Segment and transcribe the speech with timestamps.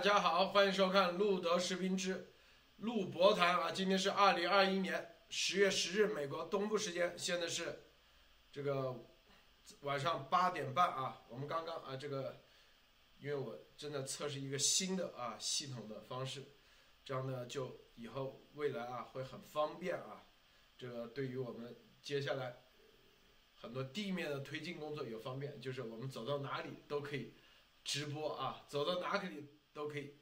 [0.00, 2.32] 大家好，欢迎收看路德视频之
[2.78, 3.70] 路博谈啊。
[3.70, 7.82] 今天是二零二一年十月十日，美国东部时间，现在是
[8.50, 9.04] 这个
[9.82, 11.20] 晚上八点半啊。
[11.28, 12.40] 我们刚刚啊，这个
[13.18, 16.44] 因为我正在测试一个新的啊系统的方式，
[17.04, 20.24] 这样呢就以后未来啊会很方便啊。
[20.78, 22.62] 这个对于我们接下来
[23.54, 27.34] 很多地面的推进工作有方便，就是我们走到哪里都可以。
[27.82, 30.16] 直播啊，走到哪里都可以，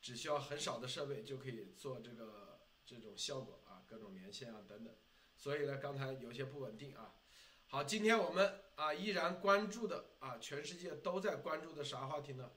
[0.00, 4.94] 只需要很少的设备就可以做这个这种效果啊，各种连线啊等等。
[5.36, 7.14] 所以呢，刚才有些不稳定啊。
[7.66, 12.50] 好，今天我们啊依然关注的啊，全世界都在关注的啥话题呢？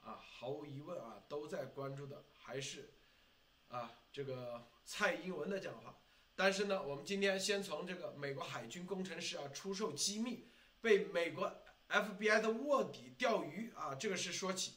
[0.00, 2.94] 啊，毫无疑问啊，都在关注的还是
[3.68, 5.98] 啊这个蔡英文的讲话。
[6.34, 10.48] 但是呢，我们今天先从这个美国海军工程师啊出售机密
[10.80, 11.52] 被美国。
[11.88, 14.74] FBI 的卧底钓鱼啊，这个是说起，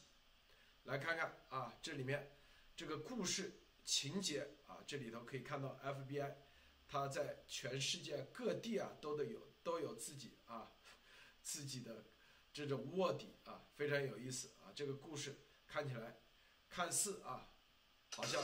[0.84, 2.36] 来看看啊，这里面
[2.74, 6.34] 这个故事情节啊，这里头可以看到 FBI，
[6.88, 10.72] 它在全世界各地啊都得有都有自己啊
[11.42, 12.04] 自己的
[12.52, 14.72] 这种卧底啊，非常有意思啊。
[14.74, 16.20] 这个故事看起来
[16.68, 17.48] 看似啊，
[18.16, 18.42] 好像。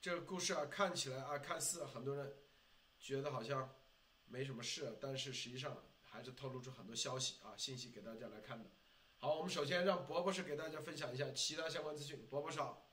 [0.00, 2.36] 这个故事啊，看起来啊，看似很多人
[2.98, 3.72] 觉得好像
[4.32, 8.70] 没什么事，但是实际上还是透露出很多消息啊、信息给大家来看的。
[9.18, 12.26] 好，我们首先让博博士给大家分享一下其他相关资讯。
[12.30, 12.88] 博博士好。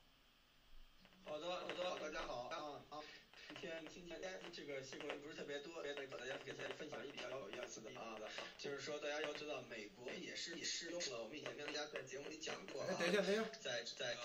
[1.24, 3.00] 好的，好的，大家好啊啊！
[3.48, 8.20] 今天今天这个新闻不是特别多，给大家给大家分享一比较有意思的啊，
[8.58, 14.18] 就是说大家要知道，美国也是也适用了，我们以前跟大家在节目里讲过啊，等一下，等一下，在在。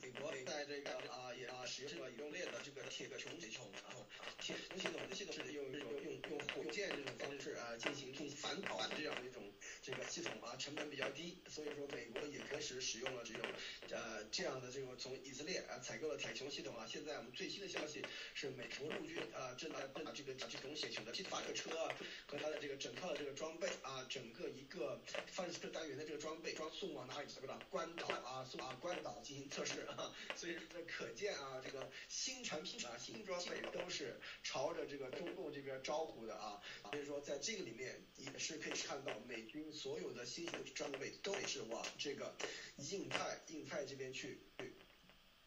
[0.00, 4.06] 美国在这个啊也啊使用这个移动链的这个铁壳穹系统，然后
[4.40, 9.42] 铁穹系统的系统是用用用用火箭这种方式啊进行进行反导这样的一种
[9.82, 13.46] 这个系统啊成本比较低，所以说美国也开始使用了这种
[13.90, 16.86] 呃这样的这种从以色列啊采购了铁穹系统啊。
[16.86, 18.04] 现在我们最新的消息
[18.34, 21.94] 是美国陆军啊正在把这个这种铁穹的这法克车啊
[22.26, 27.26] 和它的这个整套的这个装备啊整个一个发射单元的这个装备装送往哪里？
[27.34, 29.75] 这个关岛啊送啊关岛进行测试。
[29.76, 36.60] 是啊，所以这可见啊，这个新产品啊、新装备都是朝着这个中共这边招呼的啊。
[36.90, 42.34] 所以说，在这个里面也是可以看到，美军所有的新型装备都是往这个
[42.78, 44.40] 印太、印太这边去。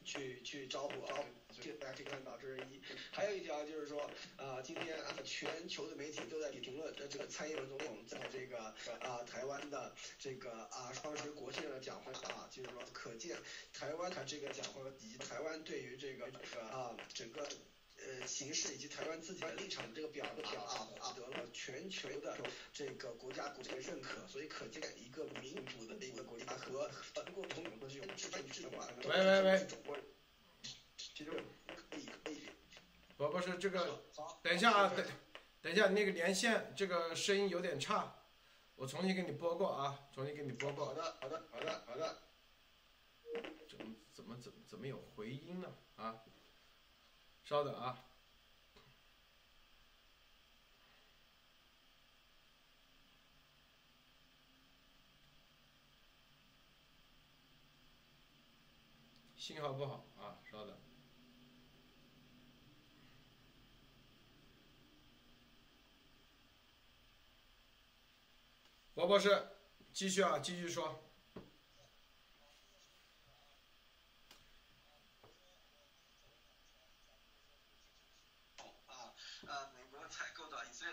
[0.04, 1.20] 去去招呼啊，
[1.62, 2.82] 这大家可以看到，这是一。
[3.12, 13.38] 还有一条就是说，啊，今天啊，全球的媒体都在评论这个蔡英文总统在这个啊台湾的这个啊双十国庆的讲话啊，就是说，可见
[13.74, 16.26] 台湾他这个讲话以及台湾对于这个
[16.72, 17.48] 啊整个。
[18.02, 22.38] 呃，形势以及台湾自己的立场的这个表达啊，获得了全球的
[22.72, 26.90] 这个国家股的认可，所以可见一个民主的一个国家和
[27.34, 28.88] 共同有的这种制度制度啊。
[29.04, 29.68] 喂喂喂，
[30.98, 31.32] 其实
[31.90, 32.42] 可以可以。
[33.18, 34.02] 不不是这个，
[34.42, 35.06] 等一下啊，等
[35.62, 38.16] 等一下，那个连线这个声音有点差，
[38.76, 40.86] 我重新给你播过啊，重新给你播过。
[40.86, 42.22] 好的好的好的好的。
[43.68, 45.76] 怎么怎么怎么怎么有回音呢？
[45.98, 46.24] 啊？
[47.50, 48.06] 稍等啊，
[59.36, 60.78] 信号不好啊，稍等。
[68.94, 69.48] 罗博士，
[69.92, 71.09] 继续啊，继续说。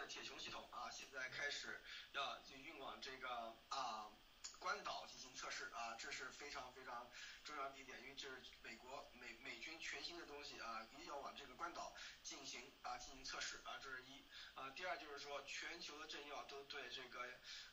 [0.08, 1.80] 铁穹系统啊，现在开始
[2.12, 4.10] 要就运往这个啊
[4.58, 7.08] 关岛进行测试啊，这是非常非常
[7.44, 11.94] 重要的一点，因为这是美国美美军全新的东西啊，一定要往这个关岛
[12.24, 14.24] 进行啊进行测试啊，这是一
[14.54, 14.70] 啊。
[14.70, 17.20] 第二就是说，全球的政要都对这个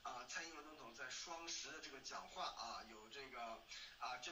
[0.04, 3.42] 啊蔡英文总统在双十的这个讲话啊有这个
[3.98, 4.32] 啊这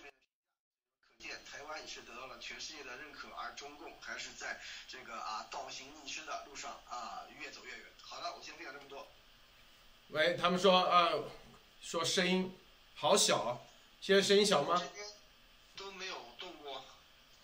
[1.21, 1.37] 边。
[1.49, 7.85] 台湾也是得到了全世界的认可，而中共还是在这个啊倒行逆施的路上啊越走越远。
[8.01, 9.07] 好了，我先分享这么多。
[10.09, 11.29] 喂，他们说呃
[11.81, 12.53] 说声音
[12.95, 13.65] 好小，
[14.01, 14.81] 现在声音小吗？
[15.77, 16.83] 都没有动过。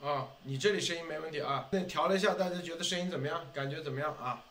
[0.02, 1.70] 啊，你这里声音没问题啊。
[1.72, 3.52] 那调了一下，大家觉得声音怎么样？
[3.54, 4.44] 感觉怎么样啊？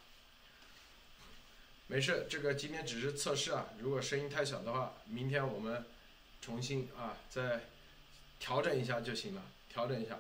[1.89, 3.67] 没事，这个今天只是测试啊。
[3.79, 5.85] 如果声音太小的话，明天我们
[6.41, 7.61] 重新啊再。
[8.39, 10.19] 调整一下就行了，调整一下。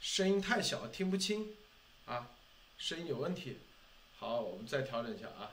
[0.00, 1.56] 声音太小，听不清，
[2.04, 2.28] 啊，
[2.76, 3.58] 声音有问题。
[4.18, 5.50] 好，我们再调整一下啊。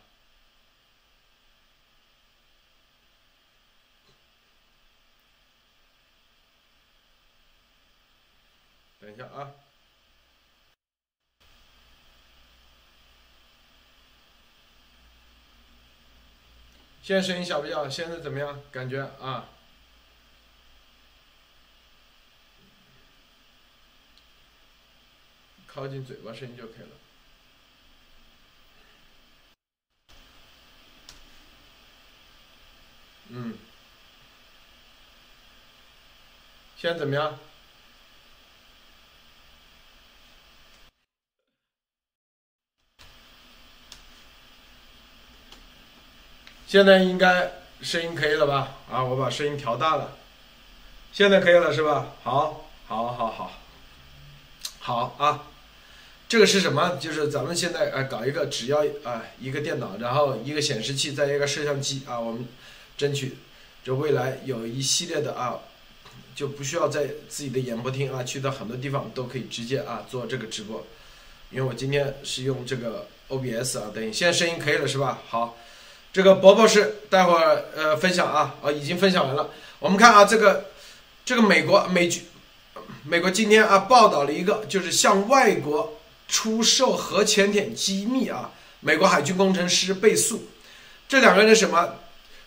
[9.00, 9.51] 等一下啊。
[17.01, 17.89] 现在声音小不小？
[17.89, 18.62] 现在怎么样？
[18.72, 19.50] 感觉啊？
[25.73, 26.89] 靠近嘴巴声音就可以了。
[33.29, 33.57] 嗯。
[36.77, 37.39] 现在怎么样？
[46.68, 47.51] 现在应该
[47.81, 48.75] 声音可以了吧？
[48.89, 50.18] 啊，我把声音调大了，
[51.13, 52.13] 现在可以了是吧？
[52.23, 53.51] 好，好，好，好，
[54.79, 55.47] 好啊！
[56.31, 56.98] 这个是什么？
[56.98, 62.48] 就是咱们现在啊，搞一个只要啊一个电脑，然后一个显示器，再一个摄像机啊，我们
[62.98, 63.36] 争取
[63.83, 65.60] 就未来有一系列的啊，
[66.33, 70.88] 就不需要在自己的演播厅啊，去到很多地方都可以直接啊做这个直播。
[71.50, 75.22] 因为我今天是用这个 OBS 啊，等于现在声音可以了是吧？
[75.28, 75.57] 好。
[76.13, 79.50] 这个博博士待会儿呃分享啊啊已经分享完了。
[79.80, 80.68] 我们看啊这个
[81.25, 82.24] 这个美国美军
[83.04, 85.98] 美国今天啊报道了一个就是向外国
[86.31, 88.50] 出售核潜艇机密啊，
[88.80, 90.48] 美国海军工程师被诉。
[91.07, 91.95] 这两个人什么？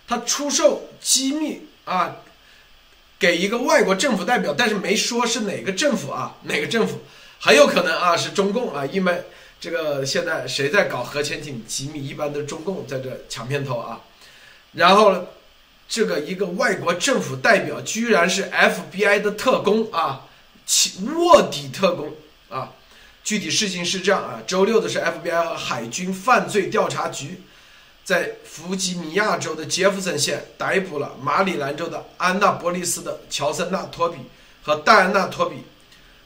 [0.09, 2.17] 他出售机密啊
[3.19, 7.01] 给一个外国政府代表，但是没说是哪个政府啊哪个政府，
[7.39, 9.23] 很有可能啊是中共啊因为。
[9.61, 12.07] 这个现在谁在搞核潜艇机密？
[12.07, 13.99] 一般都中共在这抢片头啊。
[14.73, 15.27] 然后，
[15.89, 20.27] 这个一个外国政府代表居然是 FBI 的特工啊，
[21.17, 22.13] 卧底特工
[22.51, 22.73] 啊。
[23.25, 27.41] 具体事情是这样啊，周六的是 FBI 和海军犯罪调查局
[28.05, 34.19] 在弗吉尼亚州的杰弗森县逮捕了马里兰州的安娜波利斯的乔森纳托比
[34.63, 35.65] 和戴安娜托比，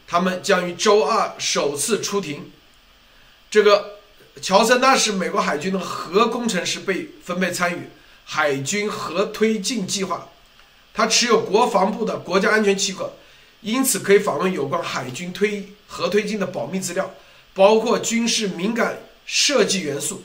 [0.08, 2.50] 他们将于周二首次出庭。
[3.48, 3.98] 这个
[4.42, 7.88] 乔森纳是美国海军的核工程师，被分配参与
[8.24, 10.28] 海军核推进计划。
[10.92, 13.12] 他持有国防部的国家安全许可，
[13.60, 17.14] 因此可以访问有关海军推核推进的保密资料，
[17.55, 20.22] 包括军事敏感设计元素、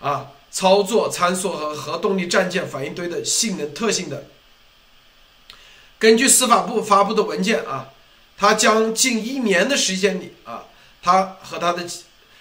[0.00, 4.22] 啊操作参数和核动力战舰反应堆的性能特性等。
[5.98, 7.88] 根据司法部发布的文件啊，
[8.36, 10.64] 他将近一年的时间里啊，
[11.00, 11.86] 他和他的。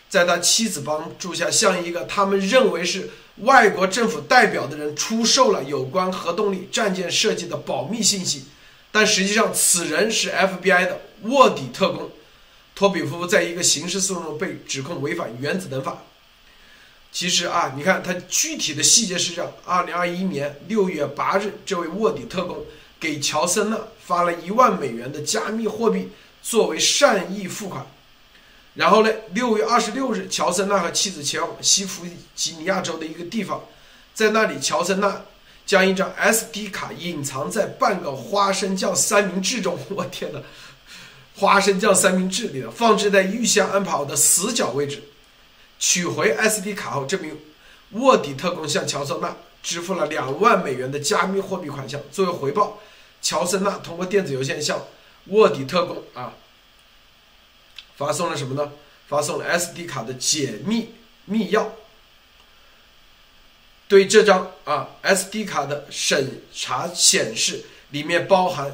[0.10, 8.44] 在他妻子帮助下，向一个他们认为是外国政府代表的人出售了有关核动力战舰设计的保密信息，
[8.92, 12.12] 但实际上此人是 FBI 的卧底特工。
[12.74, 16.04] 托比夫在一个刑事诉讼中被指控违反原子能法。
[17.12, 22.66] 其实啊，你看他具体的细节是这样：二零二一年六月八日，这位卧底特工
[23.00, 26.10] 给乔森纳发了一万美元的加密货币
[26.42, 27.86] 作为善意付款。
[28.76, 29.12] 然后呢？
[29.34, 33.66] 六月二十六日，乔森纳和妻子前往西弗吉尼亚州的一个地方，
[34.14, 35.26] 在那里，乔森纳
[35.66, 39.80] 将一张 SD 卡隐藏在半个花生酱三明治中。
[39.96, 40.42] 我天哪！
[41.38, 45.04] 花生酱三明治里的放置在预先安排好的死角位置。
[45.80, 47.40] 取回 SD 卡后，这名
[47.92, 52.00] 卧底特工向乔森纳支付了两万美元的加密货币款项。
[52.12, 52.80] 作为回报，
[53.22, 54.86] 乔森纳通过电子邮件向
[55.28, 56.34] 卧底特工啊。
[57.96, 58.72] 发送了什么呢？
[59.08, 60.94] 发送了 SD 卡的解密
[61.26, 61.68] 密钥。
[63.92, 68.72] 对这张啊 SD 卡的审查显示，里面包含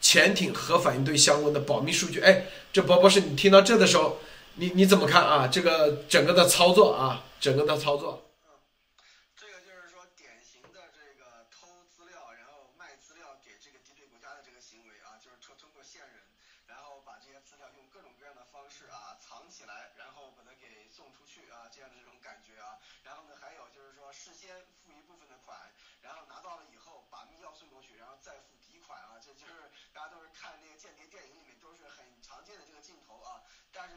[0.00, 2.20] 潜艇核反应堆相关的保密数据。
[2.20, 4.18] 哎，这波波是你听到这的时候，
[4.54, 5.48] 你你怎么看啊？
[5.48, 8.22] 这个整个的操作啊，整个的操作。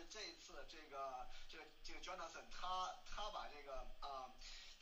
[0.09, 4.31] 这一次，这个这个这个 Jonathan，他他把这个啊，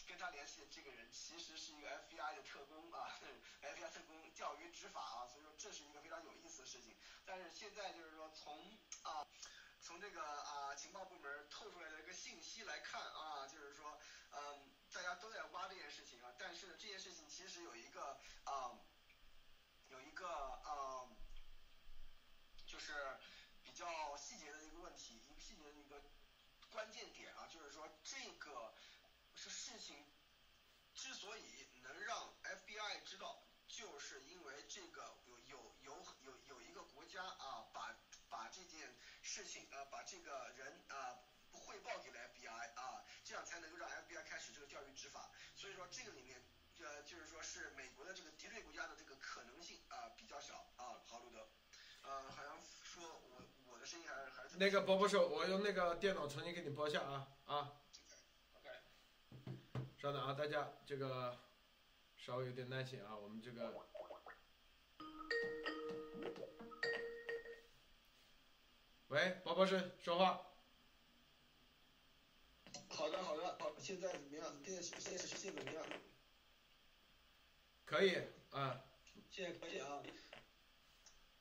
[0.08, 3.10] 跟他联系的这个人其实是一个 FBI 的特工啊，
[3.62, 6.96] FBI 特工钓鱼执法啊，所以说这是一个非常有意思的事情。
[7.26, 9.26] 但是现在就是说从啊，
[9.82, 13.98] 从这个啊情报部门透出来的一个信息来看啊，就是说
[14.32, 18.78] 嗯，大家都在挖这件事情啊，但是呢这件事情其实有一个啊，
[19.90, 21.08] 有一个啊，
[22.66, 22.94] 就是
[23.64, 24.58] 比较细节的
[24.94, 26.00] 问题，一个细节的一个。
[26.70, 28.74] 关键点啊，就是说这个
[29.36, 29.96] 是事情
[30.96, 37.96] 之所以能让 FBI 知道，就是因为这个有有有有有一个国家啊，把
[38.30, 41.18] 把这件事情啊，把这个人啊
[41.52, 45.30] 汇报给了 FBI 啊，这样才能够让 FBI 开始这个教育执法。
[45.56, 46.42] 所以说这个里面
[46.80, 51.02] 呃就是说是美国的这个敌对国家的这个可能性啊比较小啊。
[51.06, 51.48] 好，路德，
[52.02, 53.22] 呃，好像说
[53.94, 57.74] 声音还是还是那个播播手，我用那个电脑重新给你播一下啊啊。
[58.56, 58.70] OK。
[60.00, 61.38] 稍等啊，大家这个
[62.18, 63.72] 稍微有点耐心啊，我们这个。
[69.10, 70.48] 喂，宝宝是说话。
[72.90, 74.52] 好的，好的，好，现在怎么样？
[74.66, 75.86] 现在现现在怎么样？
[77.86, 78.18] 可以
[78.50, 78.84] 啊，
[79.30, 80.02] 现在可以啊。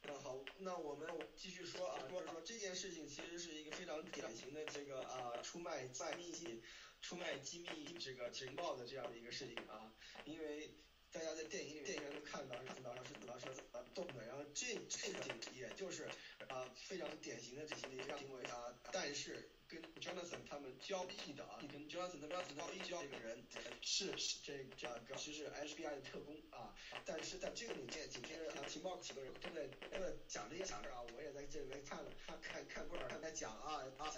[0.04, 6.62] 那好，那我们继续说啊，说说这件事情其实是一个非常典型的这个啊出卖卖秘密、
[7.00, 9.92] 出卖机密这个情报的这样的一个事情啊，
[10.24, 10.70] 因为
[11.12, 16.08] 大家在电影里电影院都看到是怎么是怎么是怎么动的，然后这这个也就是
[16.48, 19.50] 啊非常典型的这些一个行为啊，但是。
[19.72, 23.42] 跟 Jonathan 他们交易的啊，你跟 Jonathan 他们交易交这个人
[23.80, 24.12] 是
[24.44, 26.74] 这这个其实是 FBI 的特工啊，
[27.06, 34.12] 但是在这个里面，紧接着啊情报几个人都在都在讲这些讲着啊，我也在这里面看了看看看过看他讲啊啊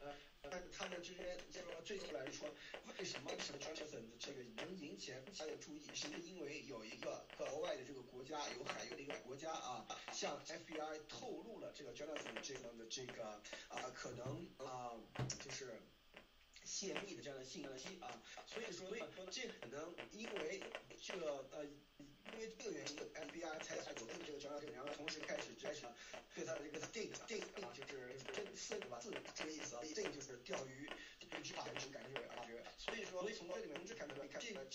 [0.00, 0.14] 呃，
[0.50, 2.48] 但是他们之间这个最后来说，
[2.98, 13.24] 为什么什么 Jonathan 的这个能引起大家的注意，是因为有一个额外的这个国家有海外的一个国家啊，向 FBI 透露了这个 Jonathan 这样的这个
[13.68, 14.87] 啊可能啊。
[15.44, 15.80] 就是
[16.64, 20.60] 泄密的这样的信息啊，所以说，所以说这可能因为
[21.02, 25.86] 这个呃，因为这个原因，FBI 才才走进这个这个然后同时开始开始
[26.34, 30.88] 对他的这个定定啊，就是真四个字这个意思啊，定就是钓鱼
[31.30, 32.44] 对执法的这种感觉啊，
[32.76, 34.66] 所以说，所以从这里面就看出来，看这个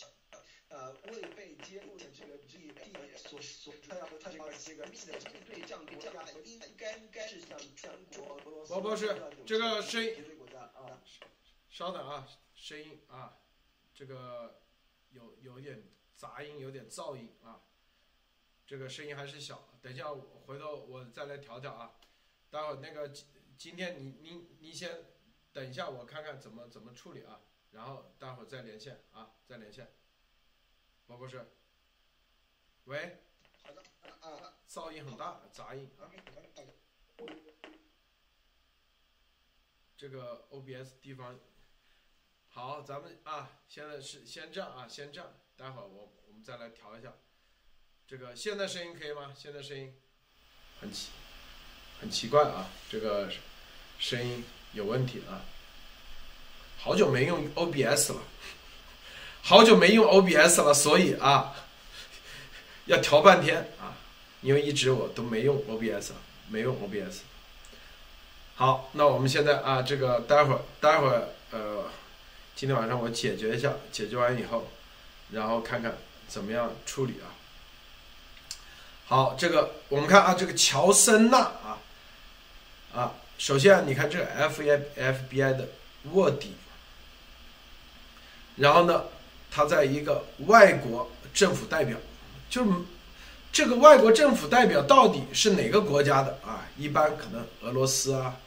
[0.73, 6.11] 呃未被揭露的这个 G D 所所他要他这个这个密的对战国家
[6.43, 8.73] 应该应该是像全国、俄罗斯。
[8.73, 9.05] 宝宝是
[9.45, 10.15] 这个声音。
[10.55, 10.99] 啊。
[11.69, 13.37] 稍等啊，声音啊，
[13.93, 14.61] 这个
[15.11, 17.61] 有有点杂音，有点噪音啊，
[18.65, 19.69] 这个声音还是小。
[19.81, 21.95] 等一下，我回头我再来调调啊。
[22.49, 23.25] 待会儿那个今
[23.57, 25.05] 今天你你你先
[25.51, 29.91] 等一下，我看看怎么怎么处理啊，然后待会儿再连线啊，再连线。
[31.05, 31.45] 宝宝是，
[32.85, 33.19] 喂，
[33.61, 33.83] 好的
[34.21, 36.09] 啊，噪音很大，杂音啊。
[39.97, 41.39] 这个 OBS 地方。
[42.49, 47.13] 好，咱们啊，现在是先这样啊，先这样，待会儿我我们再来调一下。
[48.07, 49.33] 这个现在声音可以吗？
[49.35, 49.93] 现在声音
[50.79, 51.09] 很奇，
[51.99, 53.31] 很奇怪啊，这个
[53.99, 54.43] 声音
[54.73, 55.45] 有问题啊。
[56.77, 58.21] 好久没用 OBS 了，
[59.45, 61.53] 好久没用 OBS 了，所以啊，
[62.85, 63.91] 要调半天啊，
[64.41, 66.11] 因为一直我都没用 OBS，
[66.47, 67.17] 没用 OBS。
[68.55, 71.83] 好，那我们现在啊，这个待会儿待会儿呃。
[72.55, 74.69] 今天晚上我解决一下，解决完以后，
[75.31, 75.97] 然后看看
[76.27, 77.33] 怎么样处理啊。
[79.07, 81.79] 好，这个我们看啊，这个乔森纳啊，
[82.93, 85.67] 啊，首先你看这个 F I F B I 的
[86.11, 86.53] 卧底，
[88.57, 89.05] 然后呢，
[89.53, 91.97] 他在一个外国政府代表，
[92.49, 92.71] 就是
[93.51, 96.67] 这个外国政府代表到底是哪个国家的啊？
[96.77, 98.37] 一般可能俄罗斯啊，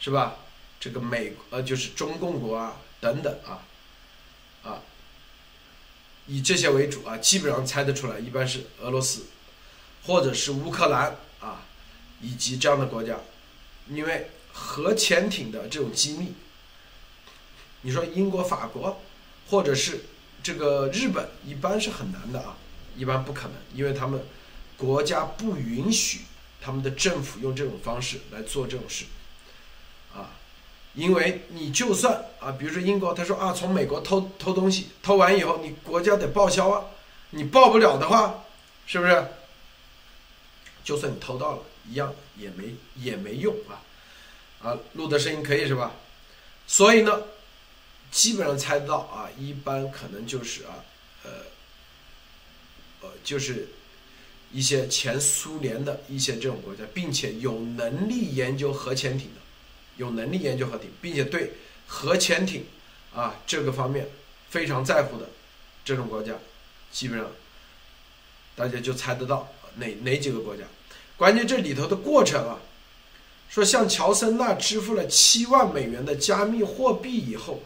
[0.00, 0.36] 是吧？
[0.80, 2.76] 这个美呃就是中共国啊。
[3.00, 3.60] 等等啊，
[4.62, 4.80] 啊，
[6.26, 9.26] 以这些为主啊，基本上猜得出来，一般是俄罗斯，
[10.06, 11.66] 或者是乌克兰啊，
[12.22, 13.18] 以及这样的国家，
[13.90, 16.32] 因为核潜艇的这种机密，
[17.82, 19.02] 你说英国、法国，
[19.50, 20.06] 或者是
[20.44, 22.54] 这个日本，一般是很难的啊，
[22.94, 24.20] 一般不可能，因为他们
[24.76, 26.20] 国家不允许
[26.60, 29.06] 他们的政府用这种方式来做这种事。
[30.14, 30.30] 啊
[30.94, 36.84] 因为你就算啊，比如说英国，他说啊，从美国偷偷东西，偷完以后你国家得报销啊，
[37.30, 38.44] 你报不了的话，
[38.86, 39.26] 是不是？
[40.84, 43.82] 就算你偷到了，一样也没也没用啊，
[44.62, 45.90] 啊，录的声音可以是吧？
[46.68, 47.22] 所以呢，
[48.14, 50.84] 基本上猜得到啊，一般可能就是啊，
[51.24, 51.30] 呃，
[53.00, 53.68] 呃，就是
[54.52, 59.40] 一些前苏联的一些这种国家，并且有能力研究核潜艇的。
[59.96, 61.54] 有能力研究核艇，并且对
[61.88, 62.64] 核潜艇
[63.12, 64.08] 啊这个方面
[64.48, 65.28] 非常在乎的
[65.84, 66.34] 这种国家，
[66.92, 67.28] 基本上
[68.54, 70.62] 大家就猜得到哪哪几个国家。
[71.16, 72.60] 关键这里头的过程啊，
[73.48, 77.62] 说向乔森纳支付了七万美元的加密货币以后，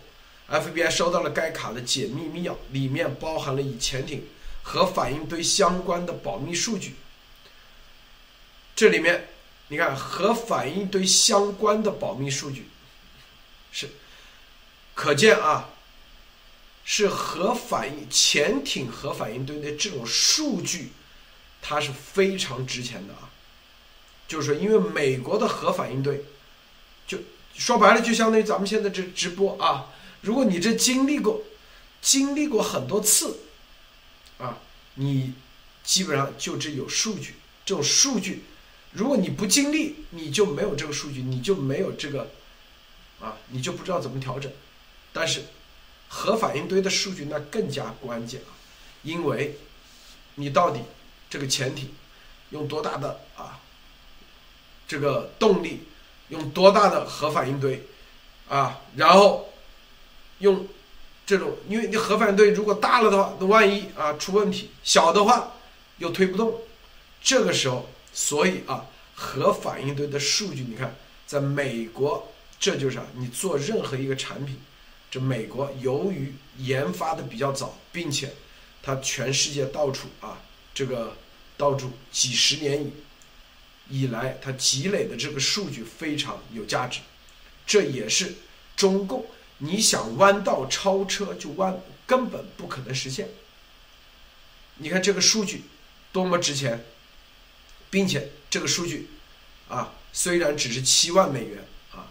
[0.49, 4.27] FBI 收到了该卡的解密密钥，里面包含了与潜艇
[4.63, 6.97] 和反应堆相关的保密数据。
[8.75, 9.29] 这里面，
[9.69, 12.69] 你看和反应堆相关的保密数据，
[13.73, 13.91] 是
[14.95, 15.69] 可见啊，
[16.83, 20.93] 是核反应潜艇核反应堆的这种数据，
[21.61, 23.29] 它是非常值钱的啊。
[24.27, 26.25] 就是说，因为美国的核反应堆，
[27.07, 27.19] 就
[27.55, 29.91] 说白了，就相当于咱们现在这直播啊。
[30.21, 31.43] 如果你这经历过，
[32.01, 33.39] 经历过很多次，
[34.39, 34.59] 啊，
[34.95, 35.35] 你
[35.85, 37.35] 基本上就只有数据。
[37.65, 38.45] 这种数据，
[38.93, 42.31] 如果你不经历，你就没有这个数据，你就没有这个，
[43.21, 44.51] 啊，你就不知道怎么调整。
[45.13, 45.45] 但是
[46.09, 48.55] 核反应堆的数据那更加关键啊，
[49.03, 49.59] 因为
[50.37, 50.81] 你到底
[51.31, 51.95] 这个潜艇
[52.51, 53.61] 用多大的啊
[54.87, 55.85] 这个动力，
[56.29, 57.87] 用多大的核反应堆
[58.49, 59.48] 啊，然后。
[60.39, 60.67] 用
[61.27, 65.55] 这种，因为你核反应堆如果大了的话，那万一啊出问题；小的话
[65.99, 66.61] 又推不动。
[67.23, 74.57] 这个时候，所以啊，核反应堆的数据，你看，在美国，这就是啊，你做任何一个产品，
[75.11, 78.33] 这美国由于研发的比较早，并且
[78.83, 80.41] 它全世界到处啊，
[80.73, 81.17] 这个
[81.57, 82.83] 到处几十年
[83.91, 87.01] 以以来，它积累的这个数据非常有价值。
[87.67, 88.35] 这也是
[88.77, 89.27] 中共。
[89.59, 93.29] 你想弯道超车就弯，根本不可能实现。
[94.77, 95.65] 你看这个数据
[96.13, 96.85] 多么值钱，
[97.91, 99.11] 并且这个数据
[99.69, 102.07] 啊，虽然只是七万美元啊，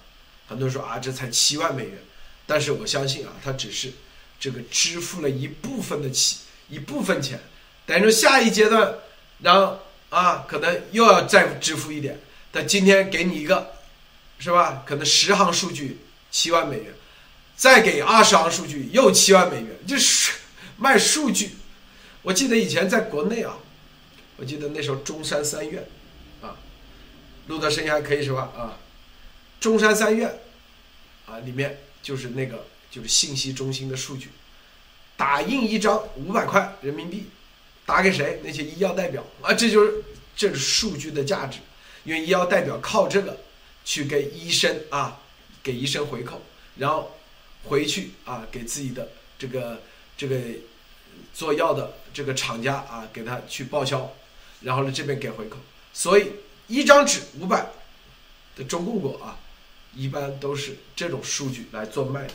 [0.47, 1.97] 很多人说啊这才七万美元，
[2.45, 3.93] 但是我相信啊，它只是
[4.39, 7.39] 这个支付了一部分的起一部分钱，
[7.85, 8.95] 等于说下一阶段，
[9.39, 12.19] 然后啊可能又要再支付一点。
[12.51, 13.71] 但今天给你一个，
[14.39, 14.83] 是吧？
[14.85, 16.93] 可能十行数据七万美元。
[17.57, 20.31] 再给二十行数据又七万美元，就是
[20.77, 21.55] 卖数据。
[22.21, 23.57] 我记得以前在国内啊，
[24.35, 25.83] 我记得那时候中山三院，
[26.39, 26.55] 啊，
[27.47, 28.51] 录的声音还可以是吧？
[28.55, 28.77] 啊，
[29.59, 30.39] 中山三院，
[31.25, 34.29] 啊，里面就是那个就是信息中心的数据，
[35.15, 37.25] 打印一张五百块人民币，
[37.87, 38.39] 打给谁？
[38.43, 40.03] 那些医药代表啊，这就是
[40.35, 41.57] 这是数据的价值，
[42.03, 43.35] 因为医药代表靠这个
[43.83, 45.19] 去给医生啊，
[45.63, 46.39] 给医生回扣，
[46.75, 47.16] 然后。
[47.67, 49.81] 回去啊，给自己的这个
[50.17, 50.39] 这个
[51.33, 54.09] 做药的这个厂家啊，给他去报销，
[54.61, 55.57] 然后呢这边给回扣，
[55.93, 56.31] 所以
[56.67, 57.67] 一张纸五百
[58.55, 59.37] 的中共国啊，
[59.93, 62.33] 一般都是这种数据来做卖的，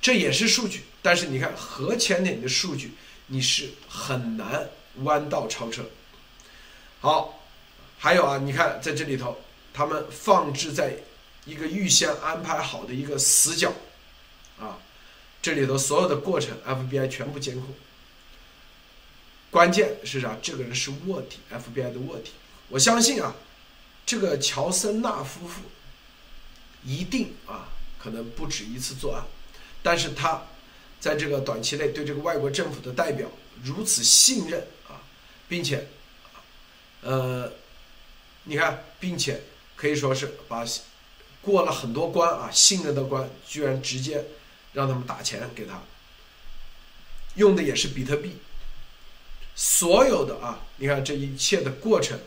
[0.00, 2.92] 这也是数据，但是你看核潜艇的数据，
[3.26, 4.68] 你是很难
[5.02, 5.84] 弯道超车。
[7.00, 7.40] 好，
[7.98, 9.36] 还有啊，你看在这里头，
[9.72, 10.94] 他们放置在
[11.44, 13.72] 一个预先安排好的一个死角。
[14.58, 14.78] 啊，
[15.40, 17.74] 这里头所有的过程，FBI 全部监控。
[19.50, 20.38] 关键是啥？
[20.40, 22.30] 这个人是卧底，FBI 的卧底。
[22.68, 23.34] 我相信啊，
[24.06, 25.60] 这个乔森纳夫妇
[26.84, 29.22] 一定啊，可能不止一次作案，
[29.82, 30.42] 但是他
[30.98, 33.28] 在这个短期内对这个外国政府的代表
[33.62, 35.02] 如此信任啊，
[35.48, 35.86] 并且，
[37.02, 37.52] 呃，
[38.44, 39.42] 你看，并且
[39.76, 40.64] 可以说是把
[41.42, 44.24] 过了很多关啊，信任的关，居然直接。
[44.72, 45.82] 让他们打钱给他，
[47.34, 48.36] 用的也是比特币。
[49.54, 52.18] 所有的啊，你看这一切的过程，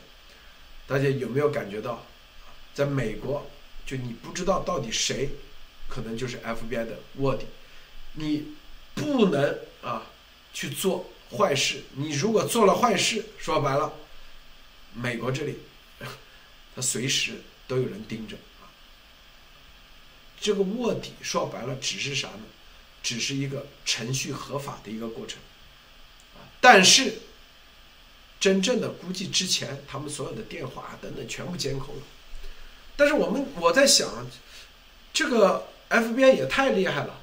[0.88, 2.06] 大家有没有感觉到，
[2.74, 3.50] 在美国，
[3.86, 5.30] 就你不知道到底谁，
[5.90, 7.48] 可能就是 FBI 的卧底。
[8.14, 8.54] 你
[8.94, 10.04] 不能啊
[10.54, 13.92] 去做坏事，你如果做了坏事，说白了，
[14.94, 15.58] 美国这里，
[16.76, 18.38] 他随时都有人盯着。
[20.46, 22.44] 这个卧底说白了只是啥呢？
[23.02, 25.40] 只是一个程序合法的一个过程，
[26.36, 26.46] 啊！
[26.62, 27.16] 但是
[28.40, 32.04] 真正的估计之前他们所有的电话等等全部监控了。
[32.96, 34.28] 但是我们我在想，
[35.12, 37.20] 这个 FBI 也太厉害了，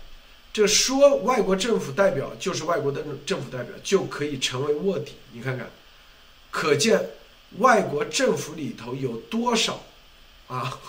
[0.52, 5.70] 这说外国政府代表就是外国的政府代表就可以成为卧底，你看看，
[6.50, 7.10] 可见
[7.58, 9.84] 外国政府里头有多少
[10.48, 10.80] 啊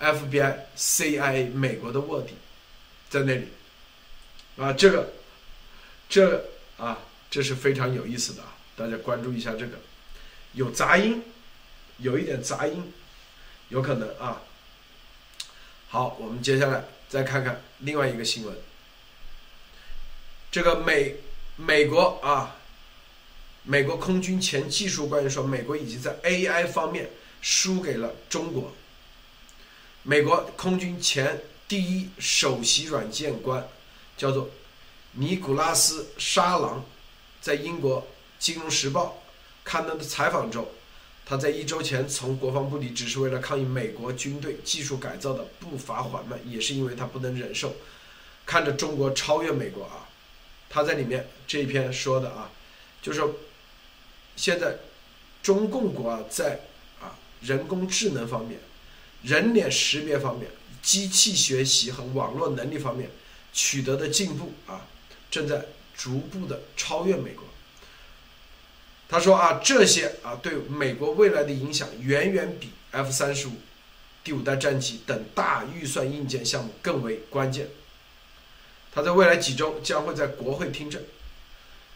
[0.00, 2.34] ？FBI、CIA 美国的卧底
[3.10, 3.48] 在那里
[4.56, 5.12] 啊，这个
[6.08, 6.98] 这啊，
[7.30, 9.78] 这是非常有意思的啊，大家关注一下这个，
[10.54, 11.22] 有杂音，
[11.98, 12.92] 有一点杂音，
[13.68, 14.40] 有可能啊。
[15.88, 18.56] 好，我们接下来再看看另外一个新闻，
[20.50, 21.16] 这个美
[21.56, 22.56] 美国啊，
[23.64, 27.10] 美国空军前技术官员说，美国已经在 AI 方面
[27.42, 28.72] 输给了中国。
[30.02, 33.68] 美国空军前第一首席软件官
[34.16, 34.48] 叫做
[35.12, 36.84] 尼古拉斯·沙朗，
[37.42, 38.00] 在英国
[38.38, 39.22] 《金融时报》
[39.62, 40.66] 刊登的采访中，
[41.26, 47.74] 他在一周前从国防部离职，是为了抗议美国军队技术改造的步伐缓慢，也是因为他不能忍受
[48.46, 50.08] 看着中国超越美国啊。
[50.70, 52.50] 他在里面这一篇说的啊，
[53.02, 53.22] 就是
[54.34, 54.78] 现在
[55.42, 56.60] 中共国啊在
[57.00, 58.60] 啊人工智能方面、
[59.22, 60.50] 人脸识别方面、
[60.82, 63.10] 机器学习和网络能力方面
[63.52, 64.86] 取得的进步啊，
[65.30, 67.44] 正在逐步的超越美国。
[69.08, 73.52] 他说啊，这些啊对美国未来的影响远远比 F 三十五、
[74.22, 77.68] 第五代战机等大预算硬件项目更为关键。
[78.92, 81.02] 他在未来几周将会在国会听证，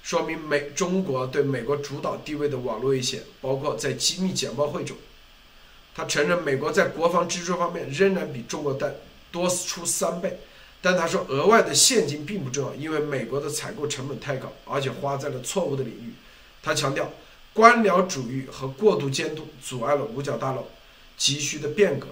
[0.02, 4.96] 说明美中国对美国主导地位的网络威胁，包括在机密简报会中，
[5.94, 10.40] 他承认美国在国防支出方面仍然比中国的多出三倍，
[10.82, 16.14] 但他说额外的现金并不重要，因为美国的采购成本太高，而且花在了错误的领域。
[16.62, 17.12] 他强调，
[17.52, 20.68] 官僚主义和过度监督阻碍了五角大楼
[21.16, 22.08] 急需的变革。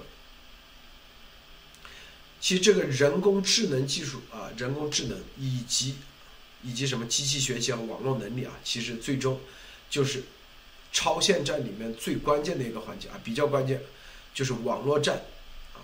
[2.41, 5.97] 其实，这个人工智能技术啊，人工智能以及
[6.63, 9.41] 以及什么机器学习和网络能力啊，其实最终
[9.89, 10.25] 就是
[10.93, 13.83] 超限战里面最关键的一个环节啊，比较关键
[14.33, 15.25] 就是网络战
[15.75, 15.83] 啊，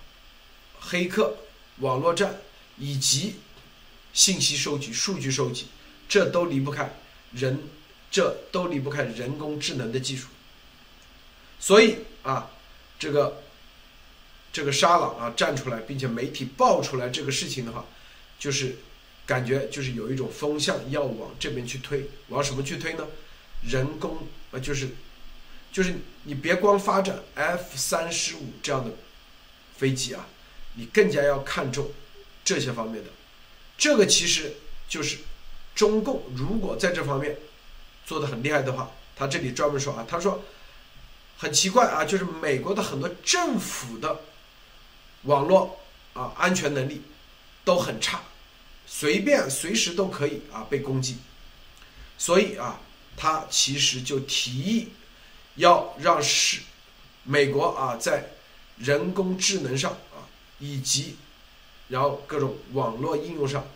[0.78, 1.36] 黑客
[1.78, 2.40] 网络战
[2.76, 3.36] 以及
[4.12, 5.66] 信息收集、数据收集，
[6.08, 6.94] 这都离不开
[7.32, 7.58] 人。
[8.10, 10.28] 这都离不开人工智能的技术，
[11.60, 12.50] 所以啊，
[12.98, 13.42] 这个
[14.50, 17.84] 这个沙朗啊站出来，并且媒体爆出来这个事情的话，
[18.38, 18.78] 就是
[19.26, 23.06] 感觉就是有一种风向要往这边去推，往什么去推呢？
[23.62, 24.88] 人工啊，就是
[25.72, 28.90] 就是你别光发展 F 三十五这样的
[29.76, 30.26] 飞机啊，
[30.74, 31.90] 你更加要看重
[32.44, 33.10] 这些方面的。
[33.76, 34.54] 这个其实
[34.88, 35.18] 就是
[35.74, 37.36] 中共如果在这方面。
[38.08, 40.42] 做的很厉害的话，他这里专门说啊，他说
[41.36, 44.22] 很奇怪啊，就是美国的很多政府的
[45.24, 45.78] 网络
[46.14, 47.02] 啊安全能力
[47.66, 48.22] 都很差，
[48.86, 51.18] 随便随时都可以啊被攻击，
[52.16, 52.80] 所以啊，
[53.18, 54.88] 他其实就提议
[55.56, 56.60] 要让是
[57.24, 58.30] 美国啊在
[58.78, 60.24] 人工智能上啊
[60.60, 61.16] 以及
[61.88, 63.66] 然后各种网络应用上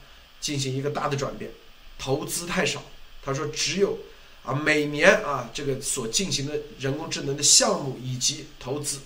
[0.40, 1.50] 进行一个大的转变，
[1.98, 2.82] 投资太少，
[3.22, 3.98] 他说只有。
[4.44, 8.98] 啊，每年啊，这个所进行的人工智能的项目以及投资，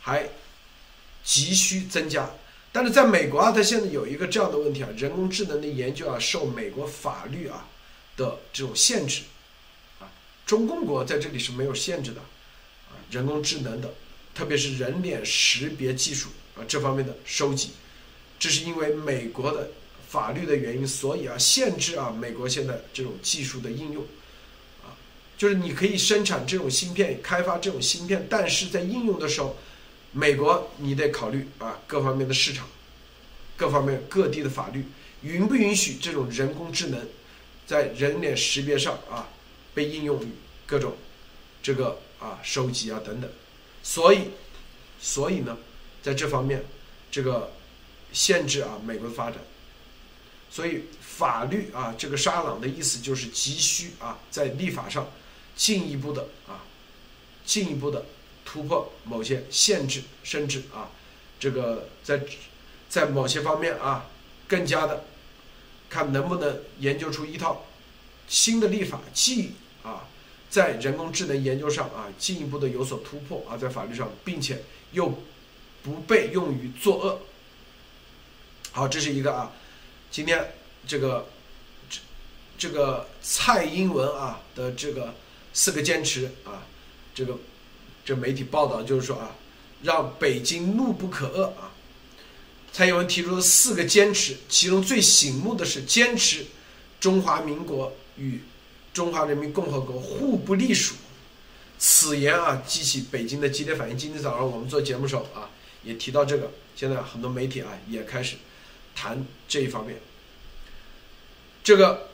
[0.00, 0.28] 还
[1.22, 2.28] 急需增加。
[2.72, 7.68] 但是在美国啊，它现在有一个这样的问题啊，人工智能的研究啊，受美国法律啊
[8.16, 9.22] 的这种限制。
[10.00, 10.10] 啊，
[10.46, 12.20] 中共国在这里是没有限制的。
[12.20, 13.94] 啊，人工智能的，
[14.34, 17.70] 特别是人脸识别技术啊这方面的收集，
[18.38, 19.70] 这是因为美国的
[20.08, 24.02] 法律的原因，所以啊，限制啊美国现在这种技术的应用。
[24.82, 24.92] 啊
[25.38, 29.56] 就是你可以生产这种芯片，开发这种芯片，但是在应用的时候，
[30.12, 32.68] 美国你得考虑啊各方面的市场，
[33.56, 34.84] 各方面各地的法律
[35.22, 37.08] 允不允许这种人工智能
[37.66, 39.28] 在人脸识别上啊
[39.74, 40.28] 被应用于
[40.66, 40.96] 各种
[41.62, 43.30] 这个啊收集啊等等，
[43.82, 44.30] 所以
[45.00, 45.58] 所以呢，
[46.02, 46.64] 在这方面
[47.10, 47.52] 这个
[48.12, 49.38] 限制啊美国的发展，
[50.50, 55.10] 所以法律啊这个沙朗的意思就是急需啊在立法上。
[55.54, 56.64] 进一步的啊，
[57.44, 58.06] 进一步的
[58.42, 60.88] 突破某些限制，甚至啊，
[61.38, 62.22] 这个在
[62.88, 64.06] 在某些方面啊，
[64.48, 65.04] 更加的
[65.92, 67.66] 看能不能研究出一套
[68.26, 69.52] 新的立法，既
[69.82, 70.08] 啊
[70.48, 75.20] 在人工智能研究上啊进一步的有所突破啊，在法律上，并且又
[75.82, 77.20] 不被用于作恶。
[78.72, 79.52] 好，这是一个啊，
[80.10, 80.54] 今天
[80.86, 81.28] 这个
[81.90, 82.00] 这
[82.56, 85.14] 这个蔡英文啊的这个。
[85.54, 86.64] 四个坚持啊，
[87.14, 87.36] 这个
[88.06, 89.36] 这媒体报道就是说啊，
[89.82, 91.71] 让北京怒不可遏啊。
[92.72, 96.46] 蔡英文提出的四个坚持，其中最醒目的是坚持
[96.98, 98.40] 中华民国与
[98.94, 100.94] 中华人民共和国互不隶属。
[101.78, 103.96] 此言啊，激起北京的激烈反应。
[103.98, 105.50] 今天早上我们做节目时候啊，
[105.84, 106.50] 也提到这个。
[106.74, 108.36] 现在很多媒体啊也开始
[108.94, 110.00] 谈这一方面。
[111.62, 112.08] 这个。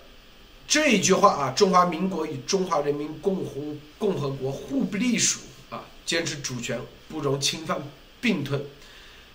[0.70, 3.52] 这一句话啊，中华民国与中华人民共和
[3.96, 5.40] 共和国互不隶属
[5.70, 7.80] 啊，坚持主权不容侵犯
[8.20, 8.62] 并吞，